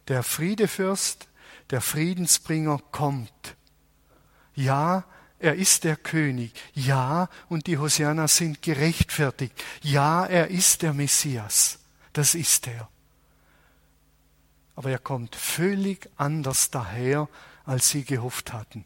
Der 0.08 0.22
Friedefürst, 0.22 1.28
der 1.70 1.80
Friedensbringer 1.80 2.78
kommt. 2.92 3.56
Ja, 4.54 5.04
er 5.38 5.54
ist 5.54 5.84
der 5.84 5.96
König. 5.96 6.52
Ja, 6.74 7.28
und 7.48 7.66
die 7.66 7.78
Hosianas 7.78 8.36
sind 8.36 8.62
gerechtfertigt. 8.62 9.52
Ja, 9.82 10.24
er 10.24 10.48
ist 10.48 10.82
der 10.82 10.94
Messias. 10.94 11.80
Das 12.12 12.34
ist 12.34 12.66
er. 12.66 12.88
Aber 14.76 14.90
er 14.90 14.98
kommt 14.98 15.36
völlig 15.36 16.08
anders 16.16 16.70
daher, 16.70 17.28
als 17.64 17.90
sie 17.90 18.04
gehofft 18.04 18.52
hatten. 18.52 18.84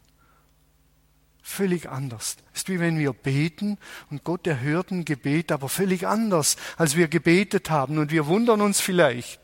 Völlig 1.41 1.89
anders. 1.89 2.37
Es 2.53 2.61
ist 2.61 2.69
wie 2.69 2.79
wenn 2.79 2.99
wir 2.99 3.13
beten 3.13 3.77
und 4.11 4.23
Gott 4.23 4.45
erhört 4.45 4.91
ein 4.91 5.03
Gebet, 5.03 5.51
aber 5.51 5.67
völlig 5.67 6.05
anders, 6.05 6.57
als 6.77 6.95
wir 6.95 7.07
gebetet 7.07 7.69
haben. 7.69 7.97
Und 7.97 8.11
wir 8.11 8.27
wundern 8.27 8.61
uns 8.61 8.79
vielleicht 8.79 9.39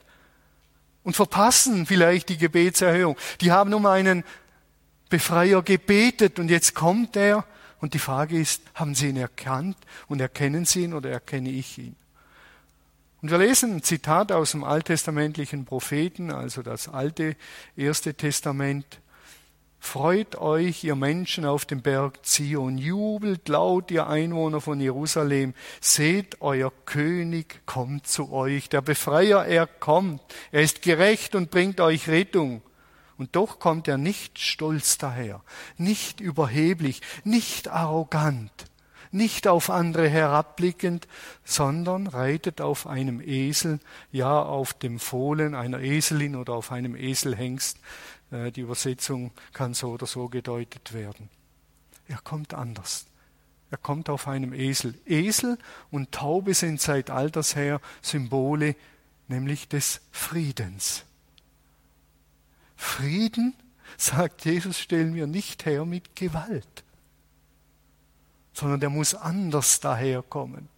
und 1.04 1.16
verpassen 1.16 1.86
vielleicht 1.86 2.30
die 2.30 2.38
Gebetserhörung. 2.38 3.18
Die 3.42 3.52
haben 3.52 3.74
um 3.74 3.86
einen 3.86 4.24
Befreier 5.10 5.62
gebetet 5.62 6.40
und 6.40 6.50
jetzt 6.50 6.74
kommt 6.74 7.16
er. 7.16 7.46
Und 7.80 7.94
die 7.94 8.00
Frage 8.00 8.40
ist, 8.40 8.62
haben 8.74 8.96
Sie 8.96 9.10
ihn 9.10 9.18
erkannt 9.18 9.78
und 10.08 10.20
erkennen 10.20 10.66
Sie 10.66 10.84
ihn 10.84 10.94
oder 10.94 11.10
erkenne 11.12 11.50
ich 11.50 11.78
ihn? 11.78 11.96
Und 13.22 13.32
wir 13.32 13.38
lesen 13.38 13.78
ein 13.78 13.84
Zitat 13.84 14.32
aus 14.32 14.52
dem 14.52 14.64
alttestamentlichen 14.64 15.66
Propheten, 15.66 16.32
also 16.32 16.62
das 16.62 16.88
alte 16.88 17.36
erste 17.76 18.14
Testament. 18.14 19.00
Freut 19.80 20.36
euch, 20.36 20.84
ihr 20.84 20.96
Menschen 20.96 21.46
auf 21.46 21.66
dem 21.66 21.82
Berg 21.82 22.26
Zion, 22.26 22.78
jubelt 22.78 23.48
laut, 23.50 23.92
ihr 23.92 24.08
Einwohner 24.08 24.62
von 24.62 24.80
Jerusalem, 24.80 25.54
seht, 25.80 26.42
euer 26.42 26.72
König 26.86 27.62
kommt 27.66 28.08
zu 28.08 28.32
euch, 28.32 28.68
der 28.70 28.82
Befreier, 28.82 29.46
er 29.46 29.68
kommt, 29.68 30.22
er 30.52 30.62
ist 30.62 30.82
gerecht 30.82 31.36
und 31.36 31.52
bringt 31.52 31.80
euch 31.80 32.08
Rettung. 32.08 32.62
Und 33.18 33.36
doch 33.36 33.60
kommt 33.60 33.88
er 33.88 33.98
nicht 33.98 34.40
stolz 34.40 34.98
daher, 34.98 35.42
nicht 35.78 36.20
überheblich, 36.20 37.02
nicht 37.24 37.70
arrogant, 37.70 38.52
nicht 39.12 39.48
auf 39.48 39.70
andere 39.70 40.10
herabblickend, 40.10 41.08
sondern 41.46 42.08
reitet 42.08 42.60
auf 42.60 42.88
einem 42.88 43.22
Esel, 43.22 43.80
ja 44.12 44.42
auf 44.42 44.74
dem 44.74 45.00
Fohlen 45.00 45.56
einer 45.56 45.80
Eselin 45.80 46.36
oder 46.36 46.54
auf 46.54 46.72
einem 46.72 46.96
Eselhengst. 46.96 47.80
Äh, 48.32 48.52
die 48.52 48.62
Übersetzung 48.62 49.32
kann 49.54 49.74
so 49.74 49.92
oder 49.92 50.06
so 50.06 50.28
gedeutet 50.28 50.94
werden. 50.94 51.30
Er 52.08 52.18
kommt 52.18 52.54
anders. 52.54 53.06
Er 53.72 53.78
kommt 53.78 54.10
auf 54.10 54.28
einem 54.28 54.54
Esel. 54.54 54.96
Esel 55.06 55.58
und 55.92 56.12
Taube 56.12 56.54
sind 56.54 56.82
seit 56.82 57.10
alters 57.10 57.56
her 57.56 57.82
Symbole, 58.02 58.76
nämlich 59.28 59.68
des 59.68 60.02
Friedens. 60.12 61.04
Frieden, 62.76 63.54
sagt 63.98 64.46
Jesus, 64.46 64.80
stellen 64.80 65.16
wir 65.16 65.28
nicht 65.28 65.66
her 65.66 65.86
mit 65.86 66.16
Gewalt, 66.16 66.84
sondern 68.54 68.80
der 68.80 68.90
muss 68.90 69.14
anders 69.16 69.80
daherkommen. 69.80 70.70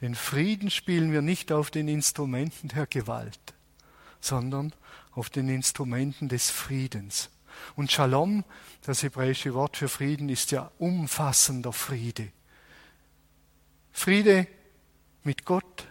Den 0.00 0.14
Frieden 0.14 0.70
spielen 0.70 1.12
wir 1.12 1.22
nicht 1.22 1.52
auf 1.52 1.70
den 1.70 1.86
Instrumenten 1.86 2.68
der 2.68 2.86
Gewalt, 2.86 3.54
sondern 4.20 4.72
auf 5.12 5.30
den 5.30 5.48
Instrumenten 5.48 6.28
des 6.28 6.50
Friedens. 6.50 7.30
Und 7.76 7.92
Shalom, 7.92 8.44
das 8.82 9.02
hebräische 9.02 9.54
Wort 9.54 9.76
für 9.76 9.88
Frieden, 9.88 10.28
ist 10.28 10.50
ja 10.50 10.70
umfassender 10.78 11.72
Friede. 11.72 12.32
Friede 13.92 14.48
mit 15.22 15.44
Gott, 15.44 15.86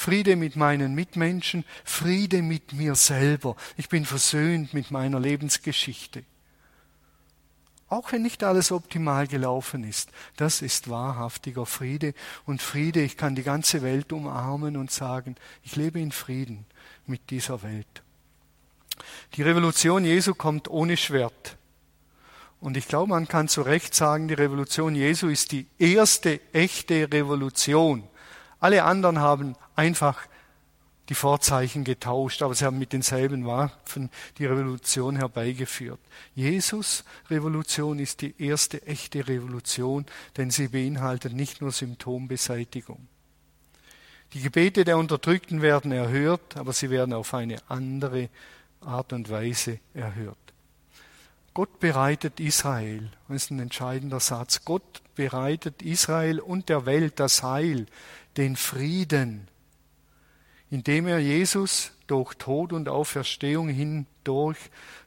Friede 0.00 0.34
mit 0.36 0.56
meinen 0.56 0.94
Mitmenschen, 0.94 1.62
Friede 1.84 2.40
mit 2.40 2.72
mir 2.72 2.94
selber. 2.94 3.54
Ich 3.76 3.90
bin 3.90 4.06
versöhnt 4.06 4.72
mit 4.72 4.90
meiner 4.90 5.20
Lebensgeschichte. 5.20 6.24
Auch 7.90 8.10
wenn 8.10 8.22
nicht 8.22 8.42
alles 8.42 8.72
optimal 8.72 9.26
gelaufen 9.26 9.84
ist, 9.84 10.08
das 10.38 10.62
ist 10.62 10.88
wahrhaftiger 10.88 11.66
Friede. 11.66 12.14
Und 12.46 12.62
Friede, 12.62 13.02
ich 13.02 13.18
kann 13.18 13.34
die 13.34 13.42
ganze 13.42 13.82
Welt 13.82 14.10
umarmen 14.14 14.78
und 14.78 14.90
sagen, 14.90 15.36
ich 15.64 15.76
lebe 15.76 16.00
in 16.00 16.12
Frieden 16.12 16.64
mit 17.04 17.28
dieser 17.28 17.62
Welt. 17.62 18.02
Die 19.34 19.42
Revolution 19.42 20.06
Jesu 20.06 20.32
kommt 20.32 20.70
ohne 20.70 20.96
Schwert. 20.96 21.58
Und 22.58 22.78
ich 22.78 22.88
glaube, 22.88 23.10
man 23.10 23.28
kann 23.28 23.48
zu 23.48 23.60
Recht 23.60 23.94
sagen, 23.94 24.28
die 24.28 24.34
Revolution 24.34 24.94
Jesu 24.94 25.28
ist 25.28 25.52
die 25.52 25.66
erste 25.78 26.40
echte 26.54 27.12
Revolution. 27.12 28.09
Alle 28.60 28.84
anderen 28.84 29.18
haben 29.18 29.56
einfach 29.74 30.26
die 31.08 31.14
Vorzeichen 31.16 31.82
getauscht, 31.82 32.40
aber 32.40 32.54
sie 32.54 32.64
haben 32.64 32.78
mit 32.78 32.92
denselben 32.92 33.44
Waffen 33.44 34.10
die 34.38 34.46
Revolution 34.46 35.16
herbeigeführt. 35.16 35.98
Jesus 36.36 37.04
Revolution 37.28 37.98
ist 37.98 38.20
die 38.20 38.40
erste 38.40 38.86
echte 38.86 39.26
Revolution, 39.26 40.06
denn 40.36 40.50
sie 40.50 40.68
beinhaltet 40.68 41.32
nicht 41.32 41.60
nur 41.60 41.72
Symptombeseitigung. 41.72 43.08
Die 44.34 44.40
Gebete 44.40 44.84
der 44.84 44.98
Unterdrückten 44.98 45.60
werden 45.62 45.90
erhört, 45.90 46.56
aber 46.56 46.72
sie 46.72 46.90
werden 46.90 47.12
auf 47.12 47.34
eine 47.34 47.56
andere 47.68 48.28
Art 48.80 49.12
und 49.12 49.28
Weise 49.28 49.80
erhört. 49.94 50.38
Gott 51.52 51.80
bereitet 51.80 52.38
Israel, 52.38 53.10
das 53.26 53.44
ist 53.44 53.50
ein 53.50 53.58
entscheidender 53.58 54.20
Satz, 54.20 54.64
Gott 54.64 55.02
bereitet 55.16 55.82
Israel 55.82 56.38
und 56.38 56.68
der 56.68 56.86
Welt 56.86 57.18
das 57.18 57.42
Heil, 57.42 57.86
den 58.36 58.56
Frieden, 58.56 59.48
indem 60.70 61.06
er 61.06 61.18
Jesus 61.18 61.92
durch 62.06 62.34
Tod 62.34 62.72
und 62.72 62.88
Auferstehung 62.88 63.68
hindurch 63.68 64.58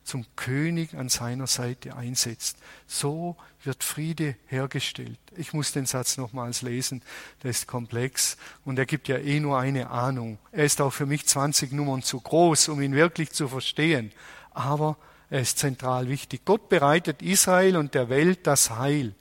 zum 0.03 0.25
König 0.35 0.93
an 0.95 1.09
seiner 1.09 1.47
Seite 1.47 1.95
einsetzt. 1.95 2.57
So 2.87 3.35
wird 3.63 3.83
Friede 3.83 4.35
hergestellt. 4.47 5.19
Ich 5.35 5.53
muss 5.53 5.71
den 5.71 5.85
Satz 5.85 6.17
nochmals 6.17 6.61
lesen, 6.61 7.01
der 7.41 7.51
ist 7.51 7.67
komplex 7.67 8.37
und 8.65 8.77
er 8.77 8.85
gibt 8.85 9.07
ja 9.07 9.17
eh 9.17 9.39
nur 9.39 9.59
eine 9.59 9.89
Ahnung. 9.89 10.37
Er 10.51 10.65
ist 10.65 10.81
auch 10.81 10.91
für 10.91 11.05
mich 11.05 11.25
20 11.25 11.71
Nummern 11.71 12.03
zu 12.03 12.19
groß, 12.19 12.69
um 12.69 12.81
ihn 12.81 12.93
wirklich 12.93 13.31
zu 13.31 13.47
verstehen. 13.47 14.11
Aber 14.51 14.97
er 15.29 15.41
ist 15.41 15.59
zentral 15.59 16.09
wichtig. 16.09 16.41
Gott 16.45 16.69
bereitet 16.69 17.21
Israel 17.21 17.77
und 17.77 17.95
der 17.95 18.09
Welt 18.09 18.45
das 18.47 18.69
Heil. 18.69 19.15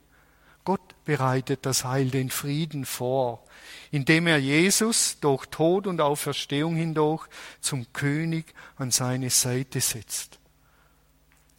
Gott 0.64 1.04
bereitet 1.04 1.66
das 1.66 1.84
Heil, 1.84 2.10
den 2.10 2.30
Frieden 2.30 2.84
vor 2.84 3.42
indem 3.90 4.26
er 4.26 4.38
Jesus 4.38 5.18
durch 5.20 5.46
Tod 5.46 5.86
und 5.86 6.00
Auferstehung 6.00 6.74
hindurch 6.74 7.26
zum 7.60 7.92
König 7.92 8.54
an 8.76 8.90
seine 8.90 9.30
Seite 9.30 9.80
setzt. 9.80 10.38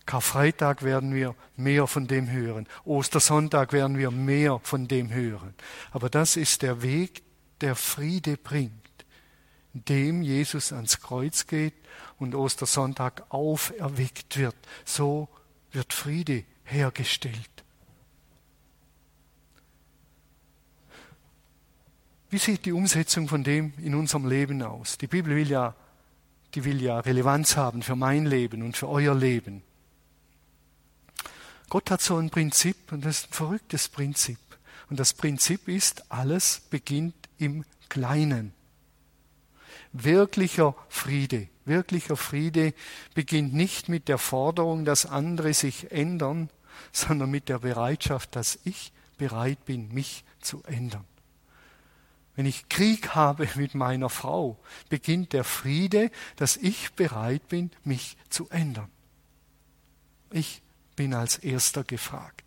Karfreitag 0.05 0.83
werden 0.83 1.13
wir 1.13 1.35
mehr 1.55 1.87
von 1.87 2.07
dem 2.07 2.29
hören. 2.29 2.67
Ostersonntag 2.83 3.71
werden 3.71 3.97
wir 3.97 4.11
mehr 4.11 4.59
von 4.63 4.87
dem 4.87 5.13
hören. 5.13 5.53
Aber 5.91 6.09
das 6.09 6.35
ist 6.35 6.61
der 6.61 6.81
Weg, 6.81 7.23
der 7.61 7.75
Friede 7.75 8.35
bringt, 8.35 8.73
indem 9.73 10.21
Jesus 10.21 10.73
ans 10.73 10.99
Kreuz 10.99 11.47
geht 11.47 11.75
und 12.17 12.35
Ostersonntag 12.35 13.23
auferweckt 13.29 14.37
wird. 14.37 14.55
So 14.83 15.29
wird 15.71 15.93
Friede 15.93 16.43
hergestellt. 16.65 17.52
Wie 22.33 22.39
sieht 22.39 22.65
die 22.65 22.71
Umsetzung 22.71 23.27
von 23.27 23.43
dem 23.43 23.73
in 23.77 23.93
unserem 23.93 24.27
Leben 24.27 24.63
aus? 24.63 24.97
Die 24.97 25.05
Bibel 25.05 25.35
will 25.35 25.51
ja, 25.51 25.75
die 26.55 26.65
will 26.65 26.81
ja 26.81 26.99
Relevanz 26.99 27.57
haben 27.57 27.83
für 27.83 27.95
mein 27.95 28.25
Leben 28.25 28.63
und 28.63 28.75
für 28.75 28.89
euer 28.89 29.13
Leben. 29.13 29.61
Gott 31.69 31.91
hat 31.91 32.01
so 32.01 32.17
ein 32.17 32.31
Prinzip 32.31 32.91
und 32.91 33.05
das 33.05 33.19
ist 33.19 33.29
ein 33.29 33.33
verrücktes 33.33 33.87
Prinzip. 33.87 34.39
Und 34.89 34.99
das 34.99 35.13
Prinzip 35.13 35.67
ist, 35.67 36.11
alles 36.11 36.61
beginnt 36.71 37.13
im 37.37 37.65
Kleinen. 37.87 38.55
Wirklicher 39.91 40.75
Friede, 40.89 41.49
wirklicher 41.65 42.17
Friede 42.17 42.73
beginnt 43.13 43.53
nicht 43.53 43.89
mit 43.89 44.07
der 44.07 44.17
Forderung, 44.17 44.85
dass 44.85 45.05
andere 45.05 45.53
sich 45.53 45.91
ändern, 45.91 46.49
sondern 46.91 47.29
mit 47.29 47.47
der 47.47 47.59
Bereitschaft, 47.59 48.35
dass 48.35 48.57
ich 48.63 48.91
bereit 49.19 49.63
bin, 49.65 49.93
mich 49.93 50.25
zu 50.41 50.63
ändern. 50.63 51.05
Wenn 52.35 52.45
ich 52.45 52.67
Krieg 52.67 53.09
habe 53.09 53.47
mit 53.55 53.75
meiner 53.75 54.09
Frau, 54.09 54.57
beginnt 54.89 55.33
der 55.33 55.43
Friede, 55.43 56.09
dass 56.35 56.57
ich 56.57 56.93
bereit 56.93 57.47
bin, 57.47 57.69
mich 57.83 58.17
zu 58.29 58.49
ändern. 58.49 58.89
Ich 60.31 60.63
bin 60.95 61.13
als 61.13 61.37
Erster 61.37 61.83
gefragt. 61.83 62.43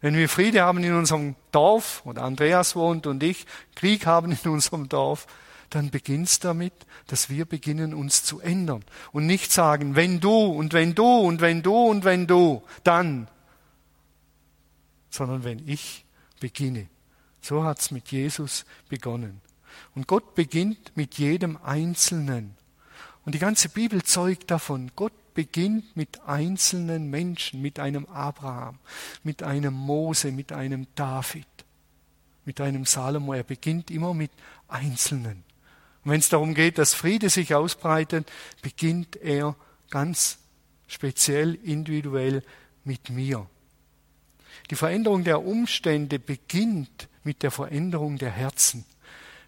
Wenn 0.00 0.14
wir 0.14 0.28
Friede 0.28 0.62
haben 0.62 0.84
in 0.84 0.94
unserem 0.94 1.34
Dorf, 1.50 2.02
oder 2.04 2.22
Andreas 2.22 2.76
wohnt 2.76 3.06
und 3.06 3.22
ich 3.22 3.46
Krieg 3.74 4.06
haben 4.06 4.30
in 4.30 4.50
unserem 4.50 4.88
Dorf, 4.88 5.26
dann 5.70 5.90
beginnt 5.90 6.28
es 6.28 6.38
damit, 6.38 6.72
dass 7.08 7.28
wir 7.28 7.44
beginnen, 7.44 7.94
uns 7.94 8.22
zu 8.22 8.40
ändern. 8.40 8.84
Und 9.10 9.26
nicht 9.26 9.50
sagen, 9.50 9.96
wenn 9.96 10.20
du 10.20 10.30
und 10.30 10.72
wenn 10.72 10.94
du 10.94 11.04
und 11.04 11.40
wenn 11.40 11.62
du 11.62 11.74
und 11.74 12.04
wenn 12.04 12.28
du, 12.28 12.62
dann. 12.84 13.28
Sondern 15.10 15.42
wenn 15.42 15.66
ich 15.66 16.04
beginne. 16.38 16.88
So 17.46 17.62
hat 17.62 17.78
es 17.78 17.92
mit 17.92 18.10
Jesus 18.10 18.64
begonnen. 18.88 19.40
Und 19.94 20.08
Gott 20.08 20.34
beginnt 20.34 20.96
mit 20.96 21.16
jedem 21.16 21.56
Einzelnen. 21.58 22.56
Und 23.24 23.36
die 23.36 23.38
ganze 23.38 23.68
Bibel 23.68 24.02
zeugt 24.02 24.50
davon. 24.50 24.90
Gott 24.96 25.12
beginnt 25.32 25.96
mit 25.96 26.22
einzelnen 26.26 27.08
Menschen, 27.08 27.62
mit 27.62 27.78
einem 27.78 28.06
Abraham, 28.06 28.80
mit 29.22 29.44
einem 29.44 29.74
Mose, 29.74 30.32
mit 30.32 30.50
einem 30.50 30.88
David, 30.96 31.46
mit 32.44 32.60
einem 32.60 32.84
Salomo. 32.84 33.32
Er 33.32 33.44
beginnt 33.44 33.92
immer 33.92 34.12
mit 34.12 34.32
Einzelnen. 34.66 35.44
Und 36.02 36.10
wenn 36.10 36.18
es 36.18 36.28
darum 36.28 36.52
geht, 36.52 36.78
dass 36.78 36.94
Friede 36.94 37.30
sich 37.30 37.54
ausbreitet, 37.54 38.28
beginnt 38.60 39.14
er 39.14 39.54
ganz 39.90 40.38
speziell, 40.88 41.54
individuell 41.54 42.42
mit 42.82 43.08
mir. 43.08 43.48
Die 44.70 44.76
Veränderung 44.76 45.24
der 45.24 45.44
Umstände 45.44 46.18
beginnt 46.18 47.08
mit 47.24 47.42
der 47.42 47.50
Veränderung 47.50 48.18
der 48.18 48.30
Herzen. 48.30 48.84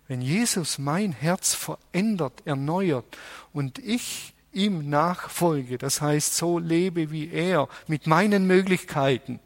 Wenn 0.06 0.22
Jesus 0.22 0.78
mein 0.78 1.12
Herz 1.12 1.54
verändert, 1.54 2.42
erneuert 2.44 3.04
und 3.52 3.78
ich 3.78 4.34
ihm 4.52 4.88
nachfolge, 4.88 5.76
das 5.76 6.00
heißt 6.00 6.36
so 6.36 6.58
lebe 6.58 7.10
wie 7.10 7.30
er, 7.30 7.68
mit 7.86 8.06
meinen 8.06 8.46
Möglichkeiten 8.46 9.40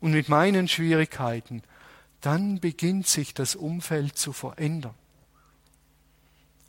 und 0.00 0.12
mit 0.12 0.28
meinen 0.28 0.68
Schwierigkeiten, 0.68 1.62
dann 2.20 2.60
beginnt 2.60 3.06
sich 3.06 3.34
das 3.34 3.54
Umfeld 3.54 4.18
zu 4.18 4.32
verändern. 4.32 4.94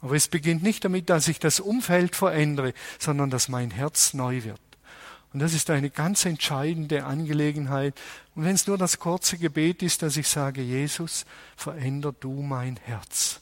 Aber 0.01 0.15
es 0.15 0.27
beginnt 0.27 0.61
nicht 0.61 0.85
damit, 0.85 1.09
dass 1.09 1.27
ich 1.27 1.39
das 1.39 1.59
Umfeld 1.59 2.15
verändere, 2.15 2.73
sondern 2.99 3.29
dass 3.29 3.49
mein 3.49 3.71
Herz 3.71 4.13
neu 4.13 4.43
wird. 4.43 4.61
Und 5.35 5.41
das 5.41 5.53
ist 5.53 5.69
eine 5.69 5.89
ganz 5.89 6.23
entscheidende 6.23 7.03
Angelegenheit. 7.03 7.93
Und 8.35 8.45
wenn 8.45 8.55
es 8.55 8.67
nur 8.67 8.77
das 8.77 8.99
kurze 8.99 9.37
Gebet 9.37 9.83
ist, 9.83 10.01
dass 10.01 10.15
ich 10.15 10.29
sage, 10.29 10.61
Jesus, 10.61 11.25
veränder 11.57 12.13
du 12.13 12.41
mein 12.41 12.77
Herz. 12.77 13.41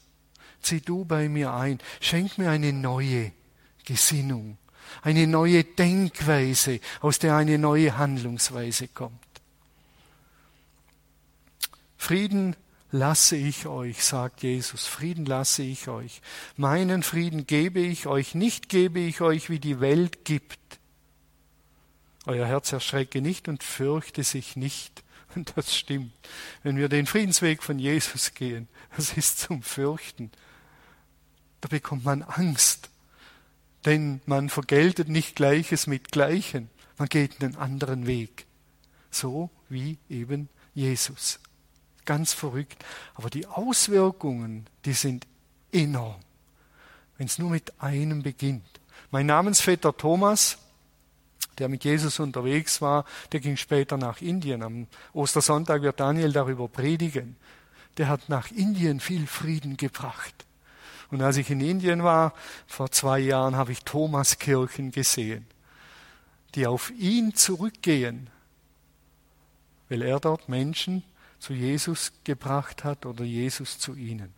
Zieh 0.60 0.82
du 0.82 1.06
bei 1.06 1.30
mir 1.30 1.54
ein. 1.54 1.78
Schenk 2.02 2.40
mir 2.40 2.50
eine 2.50 2.74
neue 2.74 3.32
Gesinnung, 3.86 4.58
eine 5.04 5.28
neue 5.28 5.64
Denkweise, 5.66 6.80
aus 7.00 7.20
der 7.20 7.36
eine 7.36 7.60
neue 7.60 7.96
Handlungsweise 7.96 8.88
kommt. 8.88 9.14
Frieden 11.96 12.56
lasse 12.90 13.36
ich 13.36 13.68
euch, 13.68 14.04
sagt 14.04 14.42
Jesus, 14.42 14.88
Frieden 14.88 15.28
lasse 15.28 15.62
ich 15.62 15.88
euch. 15.90 16.24
Meinen 16.58 17.04
Frieden 17.04 17.46
gebe 17.46 17.82
ich 17.82 18.08
euch, 18.08 18.34
nicht 18.34 18.68
gebe 18.68 19.00
ich 19.00 19.22
euch, 19.22 19.52
wie 19.52 19.60
die 19.60 19.80
Welt 19.80 20.26
gibt. 20.26 20.58
Euer 22.26 22.46
Herz 22.46 22.72
erschrecke 22.72 23.22
nicht 23.22 23.48
und 23.48 23.64
fürchte 23.64 24.24
sich 24.24 24.56
nicht. 24.56 25.04
Und 25.36 25.54
das 25.56 25.76
stimmt. 25.76 26.14
Wenn 26.62 26.78
wir 26.78 26.90
den 26.90 27.08
Friedensweg 27.08 27.64
von 27.64 27.80
Jesus 27.80 28.34
gehen, 28.34 28.68
das 28.96 29.18
ist 29.18 29.40
zum 29.40 29.64
Fürchten. 29.64 30.32
Da 31.62 31.70
bekommt 31.70 32.06
man 32.06 32.22
Angst. 32.22 32.90
Denn 33.86 34.22
man 34.26 34.50
vergeltet 34.50 35.10
nicht 35.10 35.36
Gleiches 35.36 35.88
mit 35.88 36.12
Gleichen. 36.12 36.70
Man 36.98 37.10
geht 37.10 37.42
einen 37.42 37.56
anderen 37.56 38.06
Weg. 38.06 38.46
So 39.12 39.50
wie 39.70 39.98
eben 40.10 40.50
Jesus. 40.74 41.40
Ganz 42.06 42.34
verrückt. 42.34 42.84
Aber 43.16 43.30
die 43.30 43.48
Auswirkungen, 43.48 44.68
die 44.86 44.94
sind 44.94 45.28
enorm. 45.72 46.22
Wenn 47.18 47.28
es 47.28 47.40
nur 47.40 47.50
mit 47.50 47.82
einem 47.82 48.24
beginnt. 48.24 48.80
Mein 49.12 49.26
Namensvetter 49.26 49.96
Thomas, 49.96 50.58
der 51.60 51.70
mit 51.70 51.84
Jesus 51.84 52.20
unterwegs 52.20 52.82
war, 52.82 53.06
der 53.32 53.40
ging 53.40 53.58
später 53.58 53.98
nach 53.98 54.22
Indien. 54.22 54.64
Am 54.64 54.88
Ostersonntag 55.14 55.82
wird 55.82 56.00
Daniel 56.00 56.32
darüber 56.32 56.68
predigen. 56.68 57.36
Der 57.98 58.08
hat 58.08 58.30
nach 58.30 58.52
Indien 58.52 59.00
viel 59.00 59.28
Frieden 59.28 59.78
gebracht. 59.78 60.46
Und 61.12 61.22
als 61.22 61.38
ich 61.38 61.50
in 61.52 61.62
Indien 61.62 62.04
war, 62.04 62.34
vor 62.66 62.90
zwei 62.92 63.20
Jahren, 63.20 63.56
habe 63.56 63.72
ich 63.72 63.84
Thomaskirchen 63.84 64.92
gesehen, 64.92 65.46
die 66.56 66.66
auf 66.66 66.92
ihn 66.92 67.36
zurückgehen, 67.36 68.30
weil 69.90 70.02
er 70.02 70.20
dort 70.20 70.50
Menschen 70.50 71.04
zu 71.38 71.54
Jesus 71.54 72.14
gebracht 72.24 72.84
hat 72.84 73.06
oder 73.06 73.24
Jesus 73.24 73.78
zu 73.78 73.94
ihnen. 73.94 74.34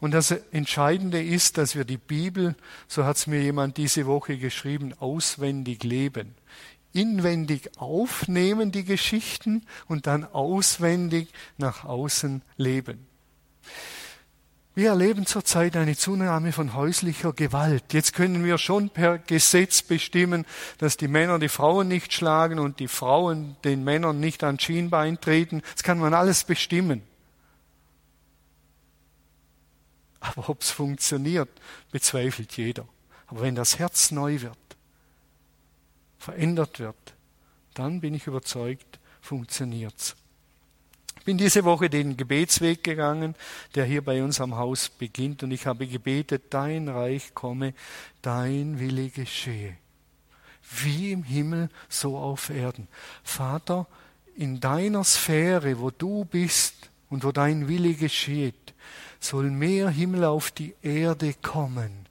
Und 0.00 0.12
das 0.12 0.30
Entscheidende 0.30 1.22
ist, 1.22 1.58
dass 1.58 1.74
wir 1.74 1.84
die 1.84 1.96
Bibel, 1.96 2.54
so 2.86 3.04
hat 3.04 3.16
es 3.16 3.26
mir 3.26 3.42
jemand 3.42 3.76
diese 3.76 4.06
Woche 4.06 4.38
geschrieben, 4.38 4.94
auswendig 4.98 5.82
leben. 5.82 6.34
Inwendig 6.92 7.70
aufnehmen 7.78 8.72
die 8.72 8.84
Geschichten 8.84 9.66
und 9.88 10.06
dann 10.06 10.24
auswendig 10.24 11.28
nach 11.56 11.84
außen 11.84 12.42
leben. 12.56 13.06
Wir 14.78 14.90
erleben 14.90 15.26
zurzeit 15.26 15.76
eine 15.76 15.96
Zunahme 15.96 16.52
von 16.52 16.72
häuslicher 16.74 17.32
Gewalt. 17.32 17.92
Jetzt 17.92 18.14
können 18.14 18.44
wir 18.44 18.58
schon 18.58 18.90
per 18.90 19.18
Gesetz 19.18 19.82
bestimmen, 19.82 20.46
dass 20.78 20.96
die 20.96 21.08
Männer 21.08 21.40
die 21.40 21.48
Frauen 21.48 21.88
nicht 21.88 22.12
schlagen 22.12 22.60
und 22.60 22.78
die 22.78 22.86
Frauen 22.86 23.56
den 23.64 23.82
Männern 23.82 24.20
nicht 24.20 24.44
an 24.44 24.60
Schienbein 24.60 25.20
treten. 25.20 25.62
Das 25.74 25.82
kann 25.82 25.98
man 25.98 26.14
alles 26.14 26.44
bestimmen. 26.44 27.02
Aber 30.20 30.48
ob 30.48 30.62
es 30.62 30.70
funktioniert, 30.70 31.48
bezweifelt 31.90 32.56
jeder. 32.56 32.86
Aber 33.26 33.42
wenn 33.42 33.54
das 33.54 33.78
Herz 33.78 34.10
neu 34.10 34.40
wird, 34.40 34.58
verändert 36.18 36.80
wird, 36.80 37.14
dann 37.74 38.00
bin 38.00 38.14
ich 38.14 38.26
überzeugt, 38.26 38.98
funktioniert's. 39.20 40.16
Ich 41.18 41.24
bin 41.24 41.38
diese 41.38 41.64
Woche 41.64 41.90
den 41.90 42.16
Gebetsweg 42.16 42.82
gegangen, 42.82 43.34
der 43.74 43.84
hier 43.84 44.02
bei 44.02 44.22
uns 44.22 44.40
am 44.40 44.56
Haus 44.56 44.88
beginnt, 44.88 45.42
und 45.42 45.50
ich 45.50 45.66
habe 45.66 45.86
gebetet, 45.86 46.44
dein 46.50 46.88
Reich 46.88 47.34
komme, 47.34 47.74
dein 48.22 48.80
Wille 48.80 49.10
geschehe. 49.10 49.76
Wie 50.82 51.12
im 51.12 51.22
Himmel, 51.22 51.68
so 51.88 52.16
auf 52.16 52.50
Erden. 52.50 52.88
Vater, 53.22 53.86
in 54.36 54.60
deiner 54.60 55.04
Sphäre, 55.04 55.80
wo 55.80 55.90
du 55.90 56.24
bist 56.24 56.90
und 57.10 57.24
wo 57.24 57.32
dein 57.32 57.68
Wille 57.68 57.94
geschieht, 57.94 58.74
soll 59.20 59.50
mehr 59.50 59.88
Himmel 59.88 60.24
auf 60.24 60.50
die 60.50 60.74
Erde 60.82 61.34
kommen, 61.42 62.06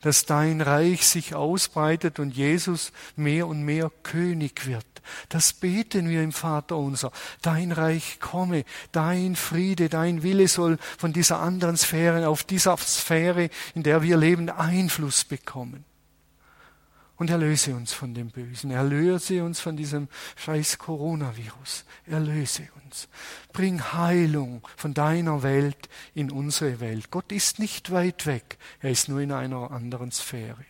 dass 0.00 0.26
dein 0.26 0.60
Reich 0.60 1.06
sich 1.06 1.34
ausbreitet 1.34 2.18
und 2.18 2.34
Jesus 2.34 2.92
mehr 3.16 3.46
und 3.46 3.62
mehr 3.62 3.90
König 4.02 4.66
wird. 4.66 4.86
Das 5.28 5.52
beten 5.52 6.08
wir 6.08 6.22
im 6.22 6.32
Vater 6.32 6.76
unser. 6.76 7.10
Dein 7.40 7.72
Reich 7.72 8.20
komme, 8.20 8.64
dein 8.92 9.34
Friede, 9.34 9.88
dein 9.88 10.22
Wille 10.22 10.46
soll 10.46 10.78
von 10.98 11.12
dieser 11.12 11.40
anderen 11.40 11.76
Sphäre 11.76 12.28
auf 12.28 12.44
dieser 12.44 12.76
Sphäre, 12.76 13.50
in 13.74 13.82
der 13.82 14.02
wir 14.02 14.16
leben, 14.16 14.48
Einfluss 14.48 15.24
bekommen 15.24 15.84
und 17.22 17.30
erlöse 17.30 17.76
uns 17.76 17.92
von 17.92 18.14
dem 18.14 18.30
Bösen. 18.30 18.72
Erlöse 18.72 19.44
uns 19.44 19.60
von 19.60 19.76
diesem 19.76 20.08
scheiß 20.34 20.78
Coronavirus. 20.78 21.84
Erlöse 22.04 22.66
uns. 22.84 23.06
Bring 23.52 23.80
Heilung 23.80 24.66
von 24.76 24.92
deiner 24.92 25.44
Welt 25.44 25.88
in 26.14 26.32
unsere 26.32 26.80
Welt. 26.80 27.12
Gott 27.12 27.30
ist 27.30 27.60
nicht 27.60 27.92
weit 27.92 28.26
weg. 28.26 28.58
Er 28.80 28.90
ist 28.90 29.08
nur 29.08 29.20
in 29.20 29.30
einer 29.30 29.70
anderen 29.70 30.10
Sphäre. 30.10 30.64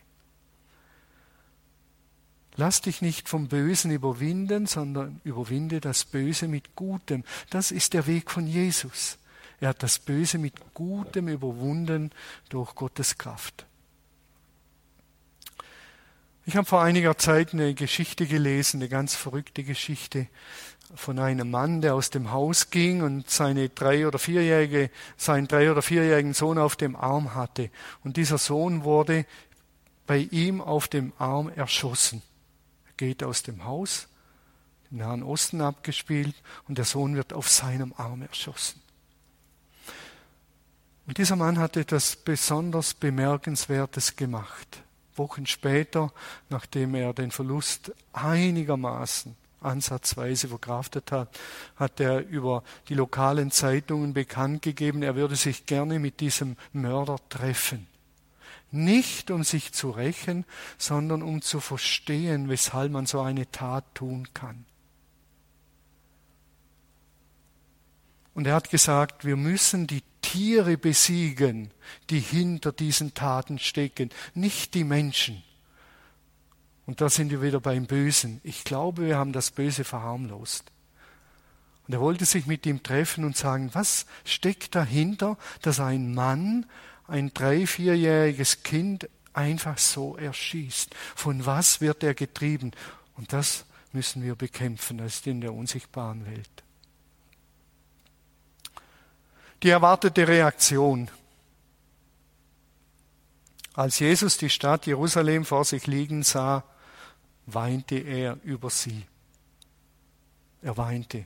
Lass 2.55 2.81
dich 2.81 3.01
nicht 3.01 3.29
vom 3.29 3.47
Bösen 3.47 3.89
überwinden, 3.89 4.67
sondern 4.67 5.21
überwinde 5.23 5.81
das 5.81 6.05
Böse 6.05 6.47
mit 6.47 6.75
Gutem. 6.75 7.23
Das 7.49 7.71
ist 7.71 7.93
der 7.93 8.05
Weg 8.05 8.29
von 8.29 8.45
Jesus. 8.45 9.17
Er 9.59 9.69
hat 9.69 9.81
das 9.81 9.97
Böse 9.97 10.37
mit 10.37 10.53
Gutem 10.75 11.29
überwunden 11.29 12.11
durch 12.49 12.75
Gottes 12.75 13.17
Kraft. 13.17 13.65
Ich 16.45 16.57
habe 16.57 16.67
vor 16.67 16.81
einiger 16.81 17.17
Zeit 17.17 17.53
eine 17.53 17.73
Geschichte 17.73 18.27
gelesen, 18.27 18.81
eine 18.81 18.89
ganz 18.89 19.15
verrückte 19.15 19.63
Geschichte 19.63 20.27
von 20.93 21.17
einem 21.17 21.49
Mann, 21.49 21.79
der 21.79 21.95
aus 21.95 22.09
dem 22.09 22.31
Haus 22.31 22.69
ging 22.69 23.01
und 23.01 23.29
seine 23.29 23.69
drei 23.69 24.05
oder 24.05 24.19
vierjährige, 24.19 24.89
seinen 25.15 25.47
drei 25.47 25.71
oder 25.71 25.81
vierjährigen 25.81 26.33
Sohn 26.33 26.57
auf 26.57 26.75
dem 26.75 26.97
Arm 26.97 27.33
hatte. 27.33 27.69
Und 28.03 28.17
dieser 28.17 28.37
Sohn 28.37 28.83
wurde 28.83 29.25
bei 30.05 30.17
ihm 30.17 30.59
auf 30.59 30.89
dem 30.89 31.13
Arm 31.17 31.47
erschossen. 31.47 32.21
Er 32.87 32.93
geht 32.97 33.23
aus 33.23 33.43
dem 33.43 33.63
Haus, 33.63 34.09
im 34.91 34.97
Nahen 34.97 35.23
Osten 35.23 35.61
abgespielt, 35.61 36.35
und 36.67 36.77
der 36.77 36.85
Sohn 36.85 37.15
wird 37.15 37.31
auf 37.31 37.47
seinem 37.47 37.93
Arm 37.95 38.21
erschossen. 38.21 38.81
Und 41.07 41.17
dieser 41.17 41.37
Mann 41.37 41.57
hat 41.57 41.77
etwas 41.77 42.17
besonders 42.17 42.93
Bemerkenswertes 42.93 44.17
gemacht. 44.17 44.83
Wochen 45.15 45.45
später, 45.45 46.11
nachdem 46.49 46.95
er 46.95 47.13
den 47.13 47.31
Verlust 47.31 47.91
einigermaßen 48.13 49.35
ansatzweise 49.63 50.47
verkraftet 50.47 51.11
hat, 51.11 51.39
hat 51.75 51.99
er 51.99 52.27
über 52.27 52.63
die 52.89 52.95
lokalen 52.95 53.51
Zeitungen 53.51 54.13
bekannt 54.13 54.61
gegeben, 54.61 55.03
er 55.03 55.15
würde 55.15 55.35
sich 55.35 55.65
gerne 55.65 55.99
mit 55.99 56.19
diesem 56.19 56.57
Mörder 56.73 57.17
treffen. 57.29 57.87
Nicht 58.71 59.29
um 59.31 59.43
sich 59.43 59.71
zu 59.71 59.91
rächen, 59.91 60.45
sondern 60.77 61.21
um 61.21 61.41
zu 61.41 61.59
verstehen, 61.59 62.49
weshalb 62.49 62.91
man 62.91 63.05
so 63.05 63.21
eine 63.21 63.49
Tat 63.51 63.85
tun 63.93 64.27
kann. 64.33 64.65
Und 68.33 68.47
er 68.47 68.55
hat 68.55 68.71
gesagt, 68.71 69.25
wir 69.25 69.35
müssen 69.35 69.85
die 69.85 70.01
Tiere 70.23 70.77
besiegen, 70.77 71.69
die 72.09 72.19
hinter 72.19 72.71
diesen 72.71 73.13
Taten 73.13 73.59
stecken, 73.59 74.09
nicht 74.33 74.73
die 74.73 74.83
Menschen. 74.83 75.43
Und 76.87 76.99
da 76.99 77.09
sind 77.09 77.29
wir 77.29 77.43
wieder 77.43 77.59
beim 77.59 77.85
Bösen. 77.85 78.41
Ich 78.43 78.63
glaube, 78.63 79.05
wir 79.05 79.17
haben 79.17 79.31
das 79.31 79.51
Böse 79.51 79.83
verharmlost. 79.83 80.71
Und 81.87 81.93
er 81.93 82.01
wollte 82.01 82.25
sich 82.25 82.45
mit 82.45 82.65
ihm 82.65 82.81
treffen 82.81 83.25
und 83.25 83.37
sagen, 83.37 83.69
was 83.73 84.05
steckt 84.25 84.73
dahinter, 84.73 85.37
dass 85.61 85.79
ein 85.79 86.13
Mann 86.13 86.65
ein 87.07 87.33
drei-, 87.33 87.67
vierjähriges 87.67 88.63
Kind 88.63 89.09
einfach 89.33 89.77
so 89.77 90.17
erschießt? 90.17 90.95
Von 91.15 91.45
was 91.45 91.81
wird 91.81 92.03
er 92.03 92.13
getrieben? 92.13 92.71
Und 93.15 93.33
das 93.33 93.65
müssen 93.91 94.23
wir 94.23 94.35
bekämpfen, 94.35 94.97
das 94.97 95.15
ist 95.15 95.27
in 95.27 95.41
der 95.41 95.53
unsichtbaren 95.53 96.25
Welt. 96.25 96.62
Die 99.63 99.69
erwartete 99.69 100.27
Reaktion. 100.27 101.09
Als 103.73 103.97
Jesus 103.97 104.37
die 104.37 104.49
Stadt 104.49 104.85
Jerusalem 104.85 105.45
vor 105.45 105.63
sich 105.63 105.87
liegen 105.87 106.23
sah, 106.23 106.65
weinte 107.45 107.95
er 107.95 108.37
über 108.43 108.69
sie. 108.69 109.05
Er 110.61 110.75
weinte. 110.75 111.25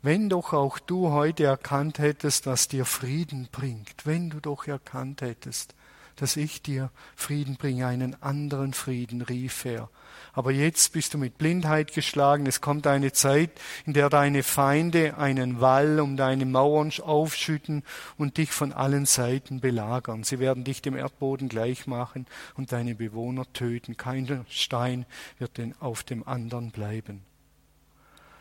Wenn 0.00 0.30
doch 0.30 0.54
auch 0.54 0.78
du 0.78 1.10
heute 1.10 1.44
erkannt 1.44 1.98
hättest, 1.98 2.46
was 2.46 2.68
dir 2.68 2.86
Frieden 2.86 3.48
bringt, 3.52 4.06
wenn 4.06 4.30
du 4.30 4.40
doch 4.40 4.66
erkannt 4.66 5.20
hättest, 5.20 5.74
dass 6.20 6.36
ich 6.36 6.60
dir 6.60 6.90
Frieden 7.16 7.56
bringe, 7.56 7.86
einen 7.86 8.20
anderen 8.22 8.74
Frieden, 8.74 9.22
rief 9.22 9.64
er. 9.64 9.88
Aber 10.34 10.52
jetzt 10.52 10.92
bist 10.92 11.14
du 11.14 11.18
mit 11.18 11.38
Blindheit 11.38 11.94
geschlagen. 11.94 12.46
Es 12.46 12.60
kommt 12.60 12.86
eine 12.86 13.12
Zeit, 13.12 13.50
in 13.86 13.94
der 13.94 14.10
deine 14.10 14.42
Feinde 14.42 15.16
einen 15.16 15.60
Wall 15.60 15.98
um 15.98 16.18
deine 16.18 16.44
Mauern 16.44 16.92
aufschütten 17.02 17.84
und 18.18 18.36
dich 18.36 18.50
von 18.50 18.72
allen 18.72 19.06
Seiten 19.06 19.60
belagern. 19.60 20.22
Sie 20.22 20.38
werden 20.38 20.62
dich 20.62 20.82
dem 20.82 20.94
Erdboden 20.94 21.48
gleich 21.48 21.86
machen 21.86 22.26
und 22.54 22.70
deine 22.70 22.94
Bewohner 22.94 23.50
töten. 23.54 23.96
Kein 23.96 24.44
Stein 24.50 25.06
wird 25.38 25.56
denn 25.56 25.74
auf 25.80 26.02
dem 26.02 26.28
anderen 26.28 26.70
bleiben. 26.70 27.22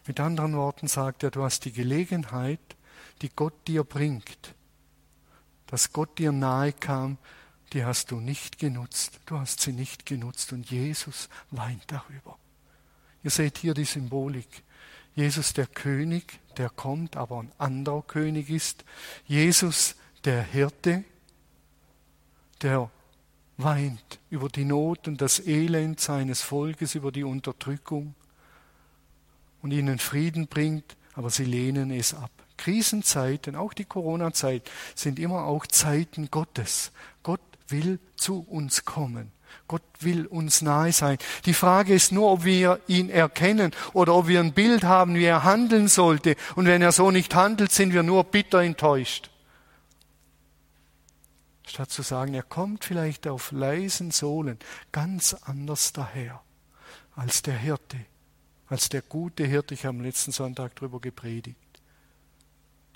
Mit 0.06 0.20
anderen 0.20 0.56
Worten 0.58 0.88
sagt 0.88 1.24
er, 1.24 1.32
du 1.32 1.44
hast 1.44 1.64
die 1.64 1.72
Gelegenheit, 1.72 2.60
die 3.22 3.30
Gott 3.30 3.54
dir 3.68 3.86
bringt, 3.86 4.54
dass 5.68 5.94
Gott 5.94 6.18
dir 6.20 6.34
nahe 6.34 6.74
kam, 6.74 7.18
die 7.74 7.86
hast 7.86 8.12
du 8.12 8.20
nicht 8.20 8.60
genutzt. 8.60 9.20
Du 9.26 9.40
hast 9.40 9.62
sie 9.62 9.74
nicht 9.74 10.06
genutzt 10.06 10.54
und 10.54 10.70
Jesus 10.70 11.30
weint 11.52 11.84
darüber. 11.88 12.38
Ihr 13.24 13.32
seht 13.32 13.58
hier 13.58 13.74
die 13.74 13.86
Symbolik. 13.86 14.64
Jesus 15.16 15.54
der 15.54 15.68
König, 15.68 16.40
der 16.58 16.70
kommt, 16.70 17.18
aber 17.18 17.40
ein 17.40 17.52
anderer 17.58 18.02
König 18.04 18.50
ist. 18.50 18.86
Jesus 19.26 19.96
der 20.24 20.44
Hirte, 20.44 21.04
der 22.62 22.90
weint 23.58 24.20
über 24.30 24.48
die 24.48 24.66
Not 24.66 25.08
und 25.08 25.22
das 25.22 25.46
Elend 25.46 26.00
seines 26.00 26.42
Volkes, 26.42 26.96
über 26.96 27.12
die 27.12 27.26
Unterdrückung 27.26 28.16
und 29.62 29.72
ihnen 29.72 30.00
Frieden 30.00 30.48
bringt, 30.48 30.96
aber 31.14 31.30
sie 31.30 31.44
lehnen 31.44 31.92
es 31.92 32.14
ab. 32.14 32.32
Krisenzeiten, 32.56 33.56
auch 33.56 33.74
die 33.74 33.86
Corona-Zeit, 33.86 34.70
sind 34.96 35.20
immer 35.20 35.46
auch 35.46 35.66
Zeiten 35.66 36.30
Gottes. 36.30 36.92
Will 37.72 38.00
zu 38.16 38.40
uns 38.42 38.86
kommen. 38.86 39.32
Gott 39.68 39.84
will 40.00 40.26
uns 40.26 40.62
nahe 40.62 40.92
sein. 40.92 41.18
Die 41.46 41.54
Frage 41.54 41.94
ist 41.94 42.12
nur, 42.12 42.32
ob 42.32 42.44
wir 42.44 42.80
ihn 42.88 43.10
erkennen 43.10 43.72
oder 43.94 44.16
ob 44.16 44.28
wir 44.28 44.40
ein 44.40 44.54
Bild 44.54 44.84
haben, 44.84 45.16
wie 45.16 45.26
er 45.26 45.44
handeln 45.44 45.88
sollte. 45.88 46.36
Und 46.56 46.66
wenn 46.66 46.82
er 46.82 46.92
so 46.92 47.12
nicht 47.12 47.34
handelt, 47.36 47.72
sind 47.72 47.94
wir 47.94 48.04
nur 48.04 48.24
bitter 48.24 48.62
enttäuscht. 48.62 49.30
Statt 51.68 51.92
zu 51.92 52.02
sagen, 52.02 52.34
er 52.34 52.44
kommt 52.44 52.84
vielleicht 52.84 53.28
auf 53.28 53.52
leisen 53.52 54.10
Sohlen 54.12 54.58
ganz 54.92 55.36
anders 55.36 55.94
daher 55.94 56.42
als 57.16 57.44
der 57.44 57.58
Hirte, 57.58 57.98
als 58.68 58.90
der 58.90 59.04
gute 59.04 59.46
Hirte. 59.46 59.76
Ich 59.76 59.86
habe 59.86 59.98
am 59.98 60.04
letzten 60.04 60.32
Sonntag 60.32 60.76
darüber 60.76 61.00
gepredigt. 61.00 61.58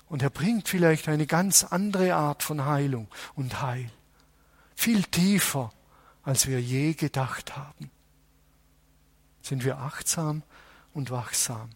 Und 0.08 0.22
er 0.22 0.30
bringt 0.30 0.68
vielleicht 0.68 1.08
eine 1.08 1.26
ganz 1.26 1.62
andere 1.62 2.14
Art 2.14 2.42
von 2.42 2.64
Heilung 2.64 3.08
und 3.36 3.62
Heil. 3.62 3.90
Viel 4.74 5.02
tiefer, 5.04 5.72
als 6.22 6.46
wir 6.46 6.60
je 6.60 6.94
gedacht 6.94 7.56
haben. 7.56 7.90
Sind 9.42 9.64
wir 9.64 9.78
achtsam 9.78 10.42
und 10.92 11.10
wachsam. 11.10 11.70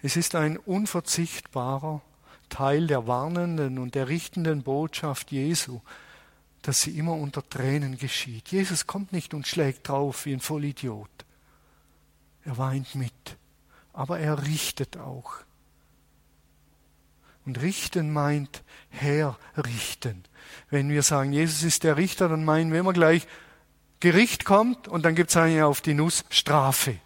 Es 0.00 0.16
ist 0.16 0.34
ein 0.34 0.58
unverzichtbarer 0.58 2.02
Teil 2.48 2.86
der 2.86 3.06
warnenden 3.06 3.78
und 3.78 3.94
der 3.94 4.08
richtenden 4.08 4.62
Botschaft 4.62 5.32
Jesu, 5.32 5.80
dass 6.62 6.82
sie 6.82 6.96
immer 6.96 7.14
unter 7.14 7.46
Tränen 7.48 7.98
geschieht. 7.98 8.48
Jesus 8.48 8.86
kommt 8.86 9.12
nicht 9.12 9.34
und 9.34 9.46
schlägt 9.46 9.88
drauf 9.88 10.24
wie 10.24 10.32
ein 10.32 10.40
Vollidiot. 10.40 11.10
Er 12.44 12.58
weint 12.58 12.94
mit, 12.94 13.36
aber 13.92 14.18
er 14.18 14.44
richtet 14.46 14.96
auch. 14.96 15.34
Und 17.48 17.62
richten 17.62 18.12
meint 18.12 18.62
herrichten. 18.90 20.24
Wenn 20.68 20.90
wir 20.90 21.02
sagen, 21.02 21.32
Jesus 21.32 21.62
ist 21.62 21.82
der 21.82 21.96
Richter, 21.96 22.28
dann 22.28 22.44
meinen 22.44 22.70
wir 22.74 22.80
immer 22.80 22.92
gleich, 22.92 23.26
Gericht 24.00 24.44
kommt 24.44 24.86
und 24.86 25.02
dann 25.06 25.14
gibt 25.14 25.30
es 25.30 25.36
eine 25.38 25.64
auf 25.64 25.80
die 25.80 25.94
Nuss 25.94 26.26
Strafe. 26.28 26.96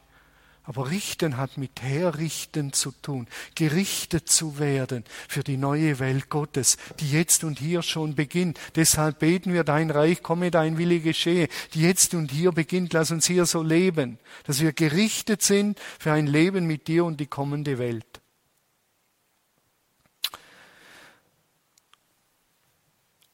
Aber 0.65 0.91
richten 0.91 1.37
hat 1.37 1.59
mit 1.59 1.81
herrichten 1.81 2.73
zu 2.73 2.91
tun, 2.91 3.29
gerichtet 3.55 4.29
zu 4.29 4.59
werden 4.59 5.05
für 5.29 5.45
die 5.45 5.57
neue 5.57 6.01
Welt 6.01 6.29
Gottes, 6.29 6.77
die 6.99 7.13
jetzt 7.13 7.45
und 7.45 7.61
hier 7.61 7.83
schon 7.83 8.17
beginnt. 8.17 8.59
Deshalb 8.75 9.21
beten 9.21 9.53
wir, 9.53 9.63
dein 9.63 9.93
Reich 9.93 10.25
komme, 10.25 10.51
dein 10.51 10.77
Wille 10.77 10.99
geschehe, 10.99 11.47
die 11.73 11.83
jetzt 11.83 12.15
und 12.15 12.33
hier 12.33 12.51
beginnt. 12.51 12.95
Lass 12.95 13.13
uns 13.13 13.27
hier 13.27 13.47
so 13.47 13.63
leben, 13.63 14.19
dass 14.43 14.61
wir 14.61 14.73
gerichtet 14.73 15.43
sind 15.43 15.79
für 16.01 16.11
ein 16.11 16.27
Leben 16.27 16.67
mit 16.67 16.89
dir 16.89 17.05
und 17.05 17.21
die 17.21 17.27
kommende 17.27 17.79
Welt. 17.79 18.22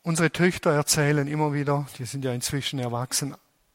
Unsere 0.03 0.31
Töchter 0.31 0.71
erzählen 0.71 1.27
immer 1.29 1.53
wieder, 1.53 1.87
die 1.99 2.05
sind 2.05 2.25
ja 2.25 2.33
inzwischen 2.33 2.79
erwachsen, 2.79 3.35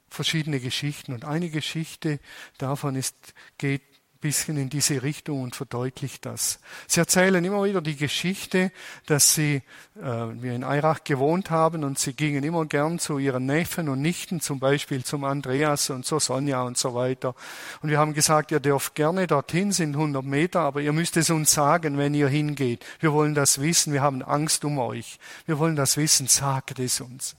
verschiedene 0.09 0.59
Geschichten. 0.59 1.13
Und 1.13 1.25
eine 1.25 1.49
Geschichte 1.49 2.19
davon 2.57 2.95
ist, 2.95 3.33
geht 3.57 3.81
bisschen 4.23 4.57
in 4.57 4.69
diese 4.69 5.03
Richtung 5.03 5.41
und 5.41 5.55
verdeutlicht 5.55 6.25
das. 6.25 6.59
Sie 6.87 7.01
erzählen 7.01 7.43
immer 7.43 7.63
wieder 7.65 7.81
die 7.81 7.97
Geschichte, 7.97 8.71
dass 9.05 9.35
sie, 9.35 9.61
äh, 9.97 10.01
wir 10.01 10.53
in 10.53 10.63
Eirach 10.63 11.03
gewohnt 11.03 11.51
haben 11.51 11.83
und 11.83 11.99
sie 11.99 12.13
gingen 12.13 12.43
immer 12.43 12.65
gern 12.65 12.99
zu 12.99 13.19
ihren 13.19 13.45
Neffen 13.45 13.89
und 13.89 14.01
Nichten, 14.01 14.39
zum 14.39 14.59
Beispiel 14.59 15.03
zum 15.03 15.25
Andreas 15.25 15.89
und 15.89 16.05
zur 16.05 16.21
Sonja 16.21 16.63
und 16.63 16.77
so 16.77 16.95
weiter. 16.95 17.35
Und 17.81 17.89
wir 17.89 17.99
haben 17.99 18.13
gesagt, 18.13 18.51
ihr 18.51 18.61
dürft 18.61 18.95
gerne 18.95 19.27
dorthin, 19.27 19.73
sind 19.73 19.95
100 19.95 20.23
Meter, 20.23 20.61
aber 20.61 20.79
ihr 20.79 20.93
müsst 20.93 21.17
es 21.17 21.29
uns 21.29 21.51
sagen, 21.51 21.97
wenn 21.97 22.13
ihr 22.13 22.29
hingeht. 22.29 22.85
Wir 23.01 23.11
wollen 23.11 23.35
das 23.35 23.59
wissen, 23.59 23.91
wir 23.91 24.01
haben 24.01 24.23
Angst 24.23 24.63
um 24.63 24.79
euch. 24.79 25.19
Wir 25.45 25.59
wollen 25.59 25.75
das 25.75 25.97
wissen, 25.97 26.27
sagt 26.27 26.79
es 26.79 27.01
uns. 27.01 27.35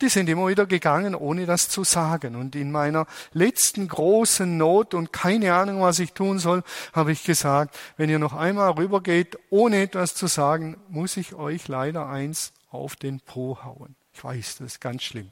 Die 0.00 0.08
sind 0.08 0.28
immer 0.28 0.48
wieder 0.48 0.66
gegangen, 0.66 1.14
ohne 1.14 1.46
das 1.46 1.68
zu 1.68 1.84
sagen. 1.84 2.34
Und 2.34 2.56
in 2.56 2.72
meiner 2.72 3.06
letzten 3.32 3.86
großen 3.86 4.56
Not 4.56 4.94
und 4.94 5.12
keine 5.12 5.54
Ahnung, 5.54 5.82
was 5.82 5.98
ich 5.98 6.12
tun 6.12 6.38
soll, 6.38 6.64
habe 6.92 7.12
ich 7.12 7.24
gesagt, 7.24 7.78
wenn 7.96 8.10
ihr 8.10 8.18
noch 8.18 8.32
einmal 8.32 8.72
rübergeht, 8.72 9.38
ohne 9.50 9.82
etwas 9.82 10.14
zu 10.14 10.26
sagen, 10.26 10.76
muss 10.88 11.16
ich 11.16 11.34
euch 11.34 11.68
leider 11.68 12.08
eins 12.08 12.52
auf 12.70 12.96
den 12.96 13.20
Po 13.20 13.58
hauen. 13.62 13.94
Ich 14.14 14.24
weiß, 14.24 14.56
das 14.58 14.74
ist 14.74 14.80
ganz 14.80 15.02
schlimm. 15.02 15.30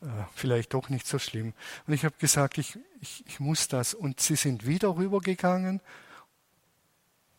Äh, 0.00 0.06
vielleicht 0.34 0.74
doch 0.74 0.88
nicht 0.88 1.06
so 1.06 1.18
schlimm. 1.18 1.52
Und 1.86 1.94
ich 1.94 2.04
habe 2.04 2.14
gesagt, 2.18 2.58
ich, 2.58 2.78
ich, 3.00 3.24
ich 3.26 3.40
muss 3.40 3.68
das. 3.68 3.94
Und 3.94 4.20
sie 4.20 4.36
sind 4.36 4.66
wieder 4.66 4.96
rübergegangen. 4.96 5.80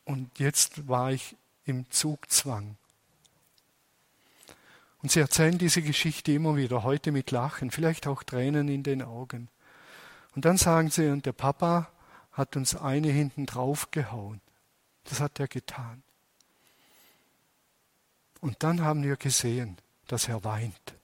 Und 0.06 0.40
jetzt 0.40 0.88
war 0.88 1.12
ich 1.12 1.36
im 1.66 1.90
Zugzwang. 1.90 2.78
Und 5.02 5.12
sie 5.12 5.20
erzählen 5.20 5.58
diese 5.58 5.82
Geschichte 5.82 6.32
immer 6.34 6.56
wieder, 6.58 6.84
heute 6.84 7.12
mit 7.12 7.32
Lachen, 7.32 7.72
vielleicht 7.72 8.08
auch 8.08 8.24
Tränen 8.24 8.68
in 8.68 8.84
den 8.84 9.02
Augen. 9.02 9.50
Und 10.36 10.46
dann 10.46 10.58
sagen 10.58 10.90
sie, 10.90 11.08
und 11.08 11.26
der 11.26 11.32
Papa 11.32 11.90
hat 12.32 12.56
uns 12.56 12.76
eine 12.76 13.10
hinten 13.10 13.46
drauf 13.46 13.92
gehauen. 13.92 14.42
Das 15.06 15.20
hat 15.20 15.40
er 15.40 15.48
getan. 15.48 16.04
Und 18.42 18.64
dann 18.64 18.82
haben 18.82 19.04
wir 19.04 19.16
gesehen, 19.16 19.78
dass 20.08 20.28
er 20.28 20.44
weint. 20.44 20.96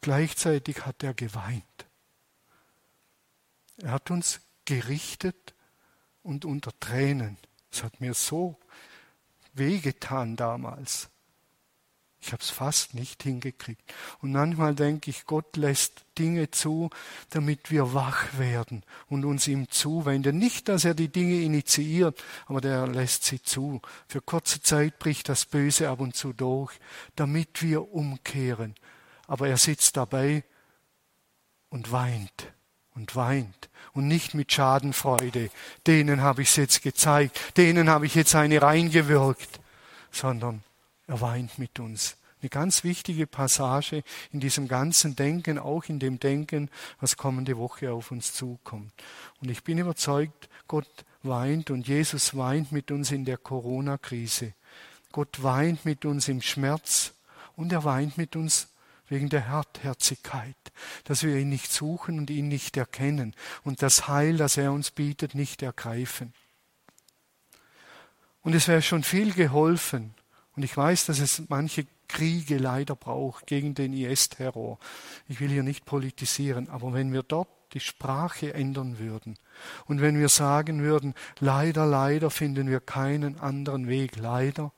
Gleichzeitig 0.00 0.86
hat 0.86 1.02
er 1.02 1.14
geweint. 1.14 1.64
Er 3.78 3.92
hat 3.92 4.10
uns 4.10 4.40
gerichtet 4.64 5.54
und 6.22 6.44
unter 6.44 6.78
Tränen. 6.80 7.38
Es 7.70 7.82
hat 7.82 8.00
mir 8.00 8.14
so 8.14 8.58
wehgetan 9.52 10.36
damals. 10.36 11.10
Ich 12.26 12.32
habe 12.32 12.42
es 12.42 12.50
fast 12.50 12.92
nicht 12.94 13.22
hingekriegt. 13.22 13.94
Und 14.20 14.32
manchmal 14.32 14.74
denke 14.74 15.10
ich, 15.10 15.26
Gott 15.26 15.56
lässt 15.56 16.04
Dinge 16.18 16.50
zu, 16.50 16.90
damit 17.30 17.70
wir 17.70 17.94
wach 17.94 18.36
werden 18.36 18.82
und 19.08 19.24
uns 19.24 19.46
ihm 19.46 19.70
zuwenden. 19.70 20.36
Nicht, 20.36 20.68
dass 20.68 20.84
er 20.84 20.94
die 20.94 21.06
Dinge 21.06 21.40
initiiert, 21.42 22.20
aber 22.46 22.60
der 22.60 22.88
lässt 22.88 23.22
sie 23.22 23.40
zu. 23.40 23.80
Für 24.08 24.20
kurze 24.20 24.60
Zeit 24.60 24.98
bricht 24.98 25.28
das 25.28 25.44
Böse 25.44 25.88
ab 25.88 26.00
und 26.00 26.16
zu 26.16 26.32
durch, 26.32 26.72
damit 27.14 27.62
wir 27.62 27.92
umkehren. 27.92 28.74
Aber 29.28 29.46
er 29.46 29.56
sitzt 29.56 29.96
dabei 29.96 30.42
und 31.68 31.92
weint 31.92 32.52
und 32.96 33.14
weint 33.14 33.70
und 33.92 34.08
nicht 34.08 34.34
mit 34.34 34.50
Schadenfreude. 34.50 35.48
Denen 35.86 36.22
habe 36.22 36.42
ich 36.42 36.48
es 36.48 36.56
jetzt 36.56 36.82
gezeigt, 36.82 37.56
denen 37.56 37.88
habe 37.88 38.04
ich 38.04 38.16
jetzt 38.16 38.34
eine 38.34 38.60
reingewirkt, 38.60 39.60
sondern 40.10 40.64
er 41.06 41.20
weint 41.20 41.58
mit 41.58 41.78
uns. 41.78 42.16
Eine 42.40 42.50
ganz 42.50 42.84
wichtige 42.84 43.26
Passage 43.26 44.02
in 44.30 44.40
diesem 44.40 44.68
ganzen 44.68 45.16
Denken, 45.16 45.58
auch 45.58 45.84
in 45.84 45.98
dem 45.98 46.20
Denken, 46.20 46.70
was 47.00 47.16
kommende 47.16 47.56
Woche 47.56 47.90
auf 47.92 48.10
uns 48.10 48.34
zukommt. 48.34 48.92
Und 49.40 49.50
ich 49.50 49.64
bin 49.64 49.78
überzeugt, 49.78 50.48
Gott 50.68 51.04
weint 51.22 51.70
und 51.70 51.88
Jesus 51.88 52.36
weint 52.36 52.72
mit 52.72 52.90
uns 52.90 53.10
in 53.10 53.24
der 53.24 53.38
Corona-Krise. 53.38 54.52
Gott 55.12 55.42
weint 55.42 55.84
mit 55.84 56.04
uns 56.04 56.28
im 56.28 56.42
Schmerz 56.42 57.14
und 57.56 57.72
er 57.72 57.84
weint 57.84 58.18
mit 58.18 58.36
uns 58.36 58.68
wegen 59.08 59.28
der 59.28 59.48
Hartherzigkeit, 59.48 60.56
dass 61.04 61.22
wir 61.22 61.36
ihn 61.36 61.48
nicht 61.48 61.72
suchen 61.72 62.18
und 62.18 62.28
ihn 62.28 62.48
nicht 62.48 62.76
erkennen 62.76 63.34
und 63.64 63.82
das 63.82 64.08
Heil, 64.08 64.36
das 64.36 64.56
er 64.56 64.72
uns 64.72 64.90
bietet, 64.90 65.34
nicht 65.34 65.62
ergreifen. 65.62 66.34
Und 68.42 68.54
es 68.54 68.68
wäre 68.68 68.82
schon 68.82 69.02
viel 69.02 69.32
geholfen, 69.32 70.14
und 70.56 70.62
ich 70.62 70.76
weiß, 70.76 71.06
dass 71.06 71.20
es 71.20 71.42
manche 71.48 71.86
Kriege 72.08 72.56
leider 72.56 72.96
braucht 72.96 73.46
gegen 73.46 73.74
den 73.74 73.92
IS-Terror. 73.92 74.78
Ich 75.28 75.40
will 75.40 75.50
hier 75.50 75.62
nicht 75.62 75.84
politisieren, 75.84 76.68
aber 76.68 76.92
wenn 76.94 77.12
wir 77.12 77.22
dort 77.22 77.48
die 77.72 77.80
Sprache 77.80 78.54
ändern 78.54 78.98
würden 78.98 79.38
und 79.86 80.00
wenn 80.00 80.18
wir 80.18 80.28
sagen 80.28 80.82
würden, 80.82 81.14
leider, 81.40 81.84
leider 81.84 82.30
finden 82.30 82.70
wir 82.70 82.80
keinen 82.80 83.38
anderen 83.38 83.88
Weg, 83.88 84.16
leider, 84.16 84.72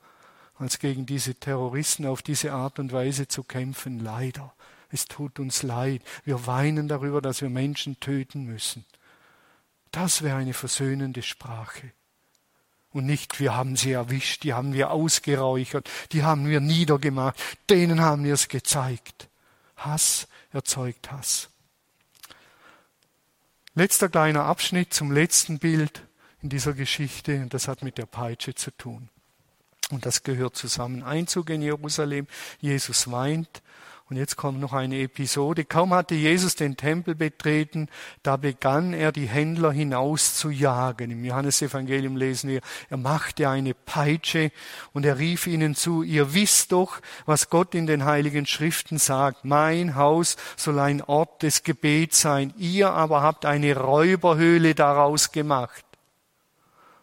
als 0.55 0.79
gegen 0.79 1.05
diese 1.05 1.35
Terroristen 1.35 2.05
auf 2.05 2.21
diese 2.21 2.51
Art 2.51 2.79
und 2.79 2.91
Weise 2.91 3.27
zu 3.27 3.43
kämpfen, 3.43 3.99
leider. 3.99 4.53
Es 4.89 5.05
tut 5.05 5.39
uns 5.39 5.63
leid. 5.63 6.01
Wir 6.25 6.47
weinen 6.47 6.87
darüber, 6.87 7.21
dass 7.21 7.41
wir 7.41 7.49
Menschen 7.49 7.99
töten 7.99 8.43
müssen. 8.43 8.85
Das 9.91 10.23
wäre 10.23 10.37
eine 10.37 10.53
versöhnende 10.53 11.21
Sprache. 11.21 11.93
Und 12.91 13.05
nicht, 13.05 13.39
wir 13.39 13.55
haben 13.55 13.75
sie 13.75 13.91
erwischt, 13.91 14.43
die 14.43 14.53
haben 14.53 14.73
wir 14.73 14.89
ausgeräuchert, 14.89 15.89
die 16.11 16.23
haben 16.23 16.47
wir 16.47 16.59
niedergemacht, 16.59 17.37
denen 17.69 18.01
haben 18.01 18.23
wir 18.23 18.33
es 18.33 18.47
gezeigt. 18.47 19.29
Hass 19.77 20.27
erzeugt 20.51 21.11
Hass. 21.11 21.49
Letzter 23.75 24.09
kleiner 24.09 24.45
Abschnitt 24.45 24.93
zum 24.93 25.11
letzten 25.11 25.59
Bild 25.59 26.03
in 26.41 26.49
dieser 26.49 26.73
Geschichte, 26.73 27.41
und 27.41 27.53
das 27.53 27.67
hat 27.67 27.83
mit 27.83 27.97
der 27.97 28.07
Peitsche 28.07 28.55
zu 28.55 28.71
tun. 28.71 29.09
Und 29.91 30.05
das 30.05 30.23
gehört 30.23 30.55
zusammen. 30.55 31.03
Einzug 31.03 31.49
in 31.49 31.61
Jerusalem, 31.61 32.27
Jesus 32.59 33.11
weint, 33.11 33.61
Und 34.09 34.17
jetzt 34.17 34.37
kommt 34.37 34.59
noch 34.59 34.73
eine 34.73 34.99
Episode. 35.01 35.65
Kaum 35.65 35.93
hatte 35.93 36.15
Jesus 36.15 36.55
den 36.55 36.77
Tempel 36.77 37.13
betreten, 37.13 37.89
da 38.23 38.37
begann 38.37 38.93
er 38.93 39.11
die 39.11 39.27
Händler 39.27 39.71
hinauszujagen. 39.71 41.11
Im 41.11 41.23
Johannesevangelium 41.23 42.17
lesen 42.17 42.49
wir, 42.49 42.61
er 42.89 42.97
machte 42.97 43.47
eine 43.47 43.75
Peitsche 43.75 44.51
und 44.93 45.05
er 45.05 45.19
rief 45.19 45.45
ihnen 45.45 45.75
zu, 45.75 46.01
ihr 46.01 46.33
wisst 46.33 46.71
doch, 46.71 47.01
was 47.27 47.51
Gott 47.51 47.75
in 47.75 47.85
den 47.85 48.03
heiligen 48.03 48.47
Schriften 48.47 48.97
sagt. 48.97 49.45
Mein 49.45 49.93
Haus 49.93 50.37
soll 50.57 50.79
ein 50.79 51.03
Ort 51.03 51.43
des 51.43 51.61
Gebets 51.61 52.21
sein. 52.21 52.51
Ihr 52.57 52.89
aber 52.89 53.21
habt 53.21 53.45
eine 53.45 53.77
Räuberhöhle 53.77 54.73
daraus 54.73 55.31
gemacht. 55.31 55.85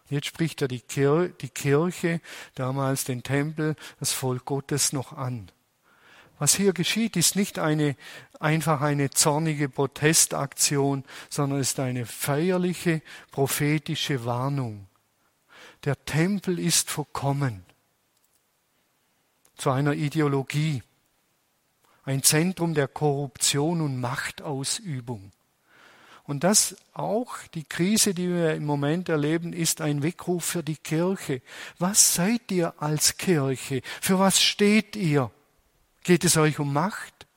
Jetzt 0.09 0.27
spricht 0.27 0.61
er 0.61 0.67
die 0.67 0.81
Kirche, 0.81 2.21
damals 2.55 3.05
den 3.05 3.23
Tempel, 3.23 3.75
das 3.99 4.11
Volk 4.11 4.43
Gottes 4.43 4.91
noch 4.91 5.13
an. 5.13 5.49
Was 6.39 6.55
hier 6.55 6.73
geschieht, 6.73 7.15
ist 7.15 7.35
nicht 7.35 7.57
eine, 7.57 7.95
einfach 8.39 8.81
eine 8.81 9.09
zornige 9.09 9.69
Protestaktion, 9.69 11.03
sondern 11.29 11.59
ist 11.59 11.79
eine 11.79 12.05
feierliche 12.05 13.01
prophetische 13.31 14.23
Warnung. 14.25 14.87
Der 15.83 16.03
Tempel 16.05 16.59
ist 16.59 16.91
verkommen 16.91 17.65
zu 19.55 19.71
einer 19.71 19.93
Ideologie, 19.93 20.83
ein 22.03 22.21
Zentrum 22.21 22.73
der 22.73 22.87
Korruption 22.87 23.81
und 23.81 23.99
Machtausübung. 23.99 25.31
Und 26.23 26.43
das 26.43 26.75
auch, 26.93 27.37
die 27.53 27.63
Krise, 27.63 28.13
die 28.13 28.27
wir 28.27 28.53
im 28.53 28.65
Moment 28.65 29.07
erleben, 29.09 29.53
ist 29.53 29.81
ein 29.81 30.03
Weckruf 30.03 30.43
für 30.43 30.63
die 30.63 30.75
Kirche. 30.75 31.41
Was 31.79 32.15
seid 32.15 32.51
ihr 32.51 32.73
als 32.81 33.17
Kirche? 33.17 33.81
Für 34.01 34.19
was 34.19 34.41
steht 34.41 34.95
ihr? 34.95 35.31
Geht 36.07 36.23
es 36.23 36.37
euch 36.37 36.57
um 36.57 36.71
Macht? 36.71 37.27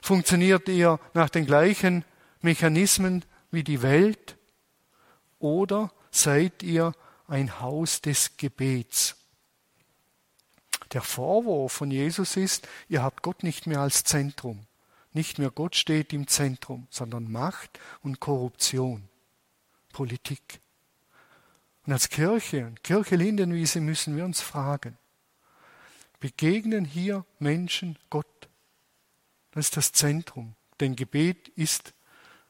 Funktioniert 0.00 0.68
ihr 0.68 1.00
nach 1.12 1.28
den 1.28 1.44
gleichen 1.44 2.04
Mechanismen 2.40 3.24
wie 3.50 3.64
die 3.64 3.82
Welt? 3.82 4.36
Oder 5.40 5.90
seid 6.12 6.62
ihr 6.62 6.94
ein 7.26 7.58
Haus 7.58 8.00
des 8.00 8.36
Gebets? 8.36 9.16
Der 10.92 11.02
Vorwurf 11.02 11.72
von 11.72 11.90
Jesus 11.90 12.36
ist, 12.36 12.68
ihr 12.88 13.02
habt 13.02 13.24
Gott 13.24 13.42
nicht 13.42 13.66
mehr 13.66 13.80
als 13.80 14.04
Zentrum. 14.04 14.68
Nicht 15.12 15.40
mehr 15.40 15.50
Gott 15.50 15.74
steht 15.74 16.12
im 16.12 16.28
Zentrum, 16.28 16.86
sondern 16.90 17.28
Macht 17.28 17.80
und 18.04 18.20
Korruption, 18.20 19.08
Politik. 19.92 20.60
Und 21.86 21.92
als 21.92 22.08
Kirche, 22.08 22.72
Kirche 22.84 23.16
Lindenwiese 23.16 23.80
müssen 23.80 24.16
wir 24.16 24.24
uns 24.24 24.40
fragen, 24.40 24.96
begegnen 26.24 26.86
hier 26.86 27.26
Menschen 27.38 27.98
Gott. 28.08 28.48
Das 29.50 29.66
ist 29.66 29.76
das 29.76 29.92
Zentrum. 29.92 30.54
Denn 30.80 30.96
Gebet 30.96 31.48
ist 31.48 31.92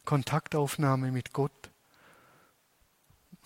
Kontaktaufnahme 0.05 1.11
mit 1.11 1.33
Gott. 1.33 1.71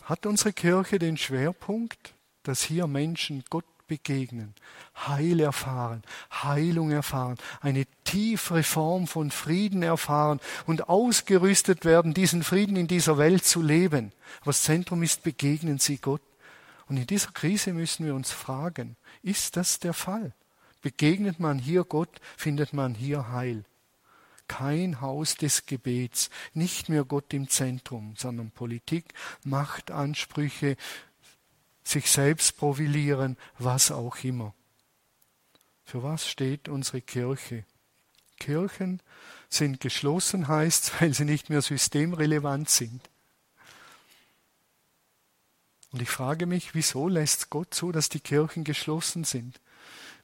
Hat 0.03 0.27
unsere 0.27 0.53
Kirche 0.53 0.99
den 0.99 1.17
Schwerpunkt, 1.17 2.12
dass 2.43 2.61
hier 2.61 2.87
Menschen 2.87 3.43
Gott 3.49 3.64
begegnen, 3.87 4.55
Heil 4.95 5.41
erfahren, 5.41 6.03
Heilung 6.31 6.91
erfahren, 6.91 7.38
eine 7.62 7.87
tiefere 8.05 8.64
Form 8.64 9.07
von 9.07 9.31
Frieden 9.31 9.83
erfahren 9.83 10.41
und 10.67 10.91
ausgerüstet 10.91 11.87
werden, 11.87 12.12
diesen 12.12 12.43
Frieden 12.43 12.77
in 12.77 12.87
dieser 12.87 13.17
Welt 13.17 13.47
zu 13.47 13.62
leben. 13.62 14.12
Das 14.45 14.62
Zentrum 14.62 15.03
ist, 15.03 15.23
begegnen 15.23 15.79
sie 15.79 15.97
Gott. 15.97 16.21
Und 16.88 16.96
in 16.96 17.07
dieser 17.07 17.31
Krise 17.33 17.72
müssen 17.72 18.07
wir 18.07 18.14
uns 18.14 18.31
fragen, 18.31 18.96
ist 19.22 19.57
das 19.57 19.79
der 19.79 19.92
Fall? 19.92 20.35
Begegnet 20.81 21.38
man 21.38 21.59
hier 21.59 21.85
Gott, 21.85 22.20
findet 22.37 22.72
man 22.72 22.94
hier 22.94 23.31
Heil. 23.31 23.64
Kein 24.46 25.03
Haus 25.03 25.35
des 25.35 25.66
Gebets, 25.66 26.31
nicht 26.55 26.88
mehr 26.88 27.05
Gott 27.05 27.35
im 27.35 27.48
Zentrum, 27.48 28.14
sondern 28.16 28.51
Politik, 28.51 29.12
Machtansprüche, 29.44 30.77
sich 31.85 32.11
selbst 32.11 32.57
profilieren, 32.57 33.37
was 33.59 33.90
auch 33.90 34.16
immer. 34.24 34.55
Für 35.85 36.03
was 36.03 36.27
steht 36.29 36.68
unsere 36.68 37.03
Kirche? 37.03 37.64
Kirchen 38.38 39.03
sind 39.51 39.81
geschlossen, 39.81 40.48
heißt, 40.48 41.01
weil 41.01 41.12
sie 41.12 41.24
nicht 41.24 41.51
mehr 41.51 41.62
systemrelevant 41.62 42.70
sind. 42.70 43.11
Und 45.92 46.03
ich 46.03 46.11
frage 46.11 46.46
mich, 46.46 46.74
wieso 46.74 47.09
lässt 47.09 47.51
Gott 47.51 47.72
zu, 47.72 47.92
dass 47.92 48.09
die 48.09 48.20
Kirchen 48.20 48.64
geschlossen 48.64 49.24
sind? 49.24 49.61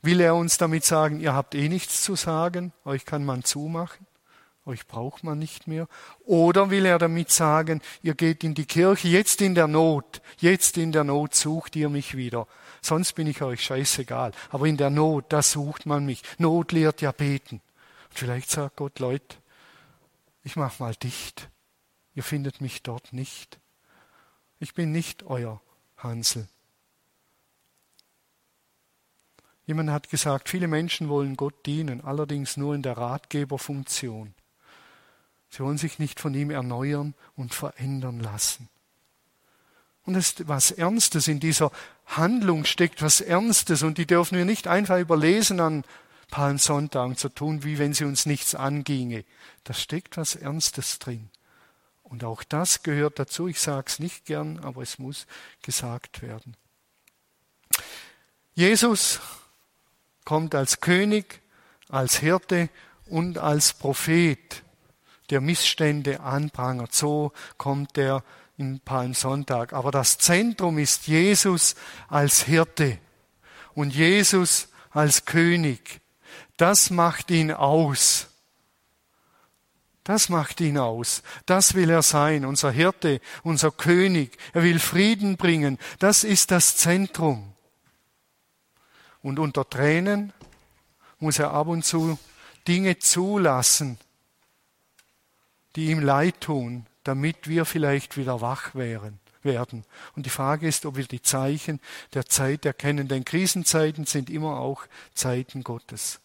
Will 0.03 0.21
er 0.21 0.35
uns 0.35 0.59
damit 0.59 0.85
sagen, 0.85 1.21
ihr 1.21 1.33
habt 1.33 1.55
eh 1.55 1.69
nichts 1.69 2.03
zu 2.03 2.15
sagen, 2.15 2.73
euch 2.85 3.07
kann 3.07 3.25
man 3.25 3.43
zumachen, 3.43 4.07
euch 4.67 4.87
braucht 4.87 5.25
man 5.25 5.39
nicht 5.39 5.67
mehr? 5.67 5.89
Oder 6.27 6.69
will 6.69 6.85
er 6.85 6.99
damit 6.99 7.31
sagen, 7.31 7.81
ihr 8.03 8.15
geht 8.15 8.45
in 8.45 8.55
die 8.55 8.67
Kirche, 8.67 9.09
jetzt 9.09 9.41
in 9.41 9.55
der 9.55 9.67
Not, 9.67 10.21
jetzt 10.39 10.77
in 10.77 10.93
der 10.93 11.05
Not 11.05 11.35
sucht 11.35 11.77
ihr 11.77 11.89
mich 11.89 12.17
wieder. 12.17 12.47
Sonst 12.83 13.15
bin 13.15 13.27
ich 13.27 13.41
euch 13.41 13.63
scheißegal. 13.63 14.33
Aber 14.51 14.67
in 14.67 14.77
der 14.77 14.91
Not, 14.91 15.33
da 15.33 15.41
sucht 15.41 15.87
man 15.87 16.05
mich. 16.05 16.23
Not 16.37 16.73
lehrt 16.73 17.01
ja 17.01 17.13
beten. 17.13 17.63
Und 18.11 18.19
vielleicht 18.19 18.51
sagt 18.51 18.77
Gott, 18.77 18.99
Leute, 18.99 19.37
ich 20.43 20.57
mach 20.57 20.79
mal 20.79 20.95
dicht. 20.95 21.49
Ihr 22.15 22.23
findet 22.23 22.61
mich 22.61 22.83
dort 22.83 23.15
nicht. 23.15 23.59
Ich 24.61 24.75
bin 24.75 24.93
nicht 24.93 25.25
euer 25.25 25.61
Hansel. 25.97 26.49
Jemand 29.67 29.91
hat 29.91 30.11
gesagt, 30.11 30.49
viele 30.49 30.69
Menschen 30.69 31.09
wollen 31.09 31.37
Gott 31.37 31.65
dienen, 31.65 32.03
allerdings 32.03 32.57
nur 32.57 32.75
in 32.75 32.83
der 32.83 32.99
Ratgeberfunktion. 32.99 34.35
Sie 35.49 35.61
wollen 35.61 35.79
sich 35.79 35.99
nicht 35.99 36.21
von 36.21 36.35
ihm 36.35 36.51
erneuern 36.51 37.15
und 37.37 37.55
verändern 37.55 38.21
lassen. 38.21 38.69
Und 40.05 40.17
es 40.17 40.29
ist 40.29 40.49
was 40.49 40.71
Ernstes 40.71 41.29
in 41.29 41.41
dieser 41.41 41.71
Handlung 42.07 42.67
steckt, 42.67 43.01
was 43.01 43.23
Ernstes 43.23 43.83
und 43.83 43.97
die 43.97 44.07
dürfen 44.07 44.37
wir 44.37 44.45
nicht 44.45 44.67
einfach 44.67 44.99
überlesen 44.99 45.61
an 45.61 45.85
Palmsonntagen 46.31 47.17
zu 47.17 47.31
tun, 47.31 47.65
wie 47.65 47.79
wenn 47.79 47.95
sie 47.95 48.05
uns 48.05 48.27
nichts 48.27 48.55
anginge. 48.55 49.25
Da 49.63 49.73
steckt 49.73 50.17
was 50.19 50.35
Ernstes 50.35 50.99
drin. 50.99 51.31
Und 52.15 52.23
auch 52.23 52.45
das 52.45 52.85
gehört 52.85 53.19
dazu. 53.19 53.49
Ich 53.49 53.61
sage 53.61 53.87
es 53.89 53.99
nicht 53.99 54.25
gern, 54.25 54.61
aber 54.61 54.83
es 54.83 55.01
muss 55.01 55.27
gesagt 55.63 56.23
werden. 56.23 56.57
Jesus 58.55 59.19
kommt 60.25 60.55
als 60.55 60.81
König, 60.81 61.43
als 61.89 62.19
Hirte 62.19 62.69
und 63.07 63.39
als 63.39 63.73
Prophet, 63.73 64.63
der 65.31 65.41
Missstände 65.41 66.21
anprangert. 66.21 66.95
So 66.95 67.33
kommt 67.59 67.99
er 67.99 68.23
in 68.57 68.79
Palmsonntag. 68.79 69.73
Aber 69.73 69.91
das 69.91 70.17
Zentrum 70.17 70.79
ist 70.79 71.09
Jesus 71.09 71.75
als 72.07 72.45
Hirte 72.45 73.01
und 73.75 73.93
Jesus 73.93 74.69
als 74.91 75.25
König. 75.25 76.01
Das 76.59 76.91
macht 76.91 77.33
ihn 77.33 77.51
aus. 77.51 78.29
Das 80.05 80.29
macht 80.29 80.61
ihn 80.61 80.77
aus. 80.77 81.23
Das 81.47 81.75
will 81.75 81.89
er 81.89 82.03
sein, 82.03 82.45
unser 82.45 82.71
Hirte, 82.71 83.21
unser 83.43 83.71
König. 83.71 84.37
Er 84.53 84.63
will 84.63 84.79
Frieden 84.79 85.39
bringen. 85.39 85.79
Das 85.99 86.25
ist 86.25 86.51
das 86.51 86.77
Zentrum. 86.77 87.55
Und 89.23 89.39
unter 89.39 89.69
Tränen 89.69 90.35
muss 91.19 91.39
er 91.39 91.53
ab 91.53 91.69
und 91.69 91.87
zu 91.87 92.19
Dinge 92.69 92.99
zulassen, 92.99 93.99
die 95.75 95.87
ihm 95.87 96.01
leid 96.01 96.43
tun, 96.43 96.87
damit 97.03 97.49
wir 97.49 97.65
vielleicht 97.65 98.19
wieder 98.19 98.43
wach 98.43 98.75
wären, 98.75 99.19
werden. 99.43 99.85
Und 100.15 100.27
die 100.27 100.31
Frage 100.31 100.69
ist, 100.69 100.85
ob 100.85 100.97
wir 100.97 101.07
die 101.07 101.23
Zeichen 101.23 101.81
der 102.13 102.27
Zeit 102.27 102.67
erkennen, 102.67 103.09
denn 103.09 103.25
Krisenzeiten 103.25 104.05
sind 104.05 104.29
immer 104.29 104.61
auch 104.61 104.85
Zeiten 105.15 105.65
Gottes. 105.65 106.21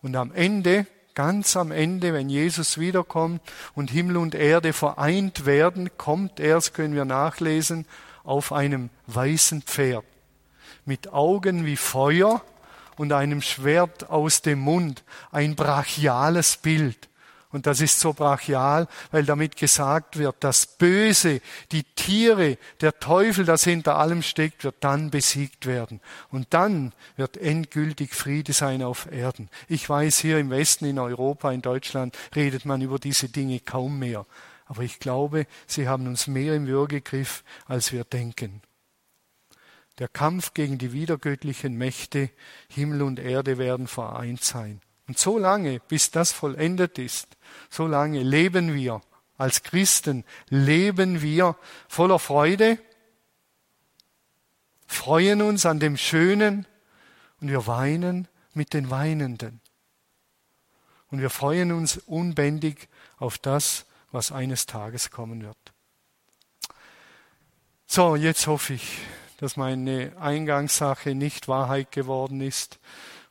Und 0.00 0.16
am 0.16 0.32
Ende 0.32 0.86
Ganz 1.18 1.56
am 1.56 1.72
Ende, 1.72 2.12
wenn 2.12 2.28
Jesus 2.28 2.78
wiederkommt 2.78 3.42
und 3.74 3.90
Himmel 3.90 4.18
und 4.18 4.36
Erde 4.36 4.72
vereint 4.72 5.46
werden, 5.46 5.90
kommt 5.98 6.38
er, 6.38 6.54
das 6.54 6.74
können 6.74 6.94
wir 6.94 7.04
nachlesen, 7.04 7.86
auf 8.22 8.52
einem 8.52 8.88
weißen 9.08 9.62
Pferd 9.62 10.04
mit 10.84 11.12
Augen 11.12 11.66
wie 11.66 11.74
Feuer 11.74 12.40
und 12.98 13.12
einem 13.12 13.42
Schwert 13.42 14.08
aus 14.10 14.42
dem 14.42 14.60
Mund, 14.60 15.02
ein 15.32 15.56
brachiales 15.56 16.56
Bild. 16.56 17.08
Und 17.50 17.66
das 17.66 17.80
ist 17.80 17.98
so 17.98 18.12
brachial, 18.12 18.88
weil 19.10 19.24
damit 19.24 19.56
gesagt 19.56 20.18
wird, 20.18 20.36
das 20.40 20.66
Böse, 20.66 21.40
die 21.72 21.82
Tiere, 21.82 22.58
der 22.82 22.98
Teufel, 22.98 23.46
das 23.46 23.64
hinter 23.64 23.96
allem 23.96 24.22
steckt, 24.22 24.64
wird 24.64 24.76
dann 24.80 25.10
besiegt 25.10 25.64
werden. 25.64 26.00
Und 26.30 26.48
dann 26.50 26.92
wird 27.16 27.38
endgültig 27.38 28.14
Friede 28.14 28.52
sein 28.52 28.82
auf 28.82 29.10
Erden. 29.10 29.48
Ich 29.66 29.88
weiß, 29.88 30.18
hier 30.18 30.38
im 30.38 30.50
Westen, 30.50 30.84
in 30.84 30.98
Europa, 30.98 31.50
in 31.50 31.62
Deutschland 31.62 32.16
redet 32.36 32.66
man 32.66 32.82
über 32.82 32.98
diese 32.98 33.30
Dinge 33.30 33.60
kaum 33.60 33.98
mehr. 33.98 34.26
Aber 34.66 34.82
ich 34.82 34.98
glaube, 34.98 35.46
sie 35.66 35.88
haben 35.88 36.06
uns 36.06 36.26
mehr 36.26 36.54
im 36.54 36.66
Würgegriff, 36.66 37.44
als 37.64 37.92
wir 37.92 38.04
denken. 38.04 38.60
Der 39.98 40.08
Kampf 40.08 40.52
gegen 40.52 40.76
die 40.76 40.92
wiedergöttlichen 40.92 41.76
Mächte, 41.76 42.28
Himmel 42.68 43.02
und 43.02 43.18
Erde 43.18 43.56
werden 43.56 43.88
vereint 43.88 44.44
sein. 44.44 44.82
Und 45.08 45.18
so 45.18 45.38
lange, 45.38 45.80
bis 45.80 46.10
das 46.10 46.32
vollendet 46.32 46.98
ist, 46.98 47.36
so 47.70 47.86
lange 47.86 48.22
leben 48.22 48.74
wir 48.74 49.00
als 49.38 49.62
Christen, 49.62 50.24
leben 50.50 51.22
wir 51.22 51.56
voller 51.88 52.18
Freude, 52.18 52.78
freuen 54.86 55.42
uns 55.42 55.64
an 55.64 55.80
dem 55.80 55.96
Schönen 55.96 56.66
und 57.40 57.48
wir 57.48 57.66
weinen 57.66 58.28
mit 58.52 58.74
den 58.74 58.90
Weinenden. 58.90 59.60
Und 61.10 61.20
wir 61.20 61.30
freuen 61.30 61.72
uns 61.72 61.96
unbändig 61.96 62.88
auf 63.16 63.38
das, 63.38 63.86
was 64.10 64.30
eines 64.30 64.66
Tages 64.66 65.10
kommen 65.10 65.42
wird. 65.42 65.56
So, 67.86 68.16
jetzt 68.16 68.46
hoffe 68.46 68.74
ich, 68.74 68.98
dass 69.38 69.56
meine 69.56 70.12
Eingangssache 70.20 71.14
nicht 71.14 71.48
Wahrheit 71.48 71.92
geworden 71.92 72.42
ist. 72.42 72.78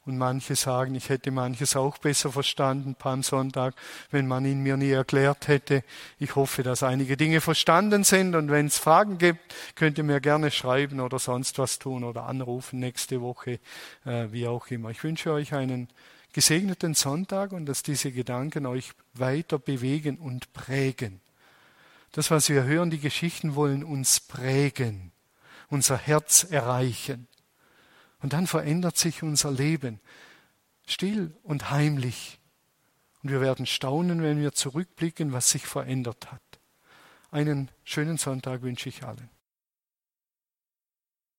Und 0.08 0.18
manche 0.18 0.56
sagen, 0.56 0.96
ich 0.96 1.10
hätte 1.10 1.32
manches 1.32 1.76
auch 1.76 1.98
besser 1.98 2.32
verstanden 2.32 2.96
Palmsonntag, 2.96 3.76
wenn 4.10 4.26
man 4.26 4.46
ihn 4.46 4.64
mir 4.64 4.78
nie 4.78 4.92
erklärt 4.92 5.50
hätte. 5.50 5.84
Ich 6.18 6.38
hoffe, 6.38 6.64
dass 6.64 6.82
einige 6.82 7.18
Dinge 7.18 7.42
verstanden 7.42 8.06
sind. 8.06 8.34
Und 8.34 8.50
wenn 8.50 8.68
es 8.68 8.78
Fragen 8.78 9.18
gibt, 9.18 9.54
könnt 9.76 9.98
ihr 9.98 10.06
mir 10.06 10.22
gerne 10.22 10.50
schreiben 10.50 11.02
oder 11.02 11.20
sonst 11.20 11.60
was 11.60 11.78
tun 11.78 12.06
oder 12.06 12.24
anrufen 12.24 12.80
nächste 12.80 13.20
Woche, 13.20 13.60
äh, 14.06 14.28
wie 14.32 14.48
auch 14.48 14.68
immer. 14.68 14.92
Ich 14.92 15.04
wünsche 15.04 15.34
euch 15.34 15.54
einen 15.54 15.90
gesegneten 16.32 16.94
Sonntag 16.94 17.52
und 17.52 17.66
dass 17.66 17.84
diese 17.84 18.14
Gedanken 18.14 18.66
euch 18.66 18.92
weiter 19.14 19.60
bewegen 19.60 20.18
und 20.18 20.54
prägen. 20.54 21.20
Das, 22.14 22.32
was 22.32 22.48
wir 22.48 22.64
hören, 22.64 22.92
die 22.92 23.00
Geschichten 23.00 23.56
wollen 23.56 23.84
uns 23.84 24.22
prägen, 24.22 25.12
unser 25.70 25.98
Herz 25.98 26.48
erreichen. 26.50 27.28
Und 28.22 28.34
dann 28.34 28.48
verändert 28.48 28.98
sich 28.98 29.24
unser 29.24 29.52
Leben, 29.52 30.00
still 30.86 31.36
und 31.44 31.70
heimlich. 31.70 32.40
Und 33.22 33.32
wir 33.32 33.42
werden 33.42 33.66
staunen, 33.66 34.22
wenn 34.22 34.40
wir 34.40 34.54
zurückblicken, 34.54 35.34
was 35.34 35.50
sich 35.50 35.66
verändert 35.66 36.32
hat. 36.32 36.42
Einen 37.30 37.70
schönen 37.84 38.18
Sonntag 38.18 38.62
wünsche 38.62 38.90
ich 38.90 39.04
allen. 39.04 39.30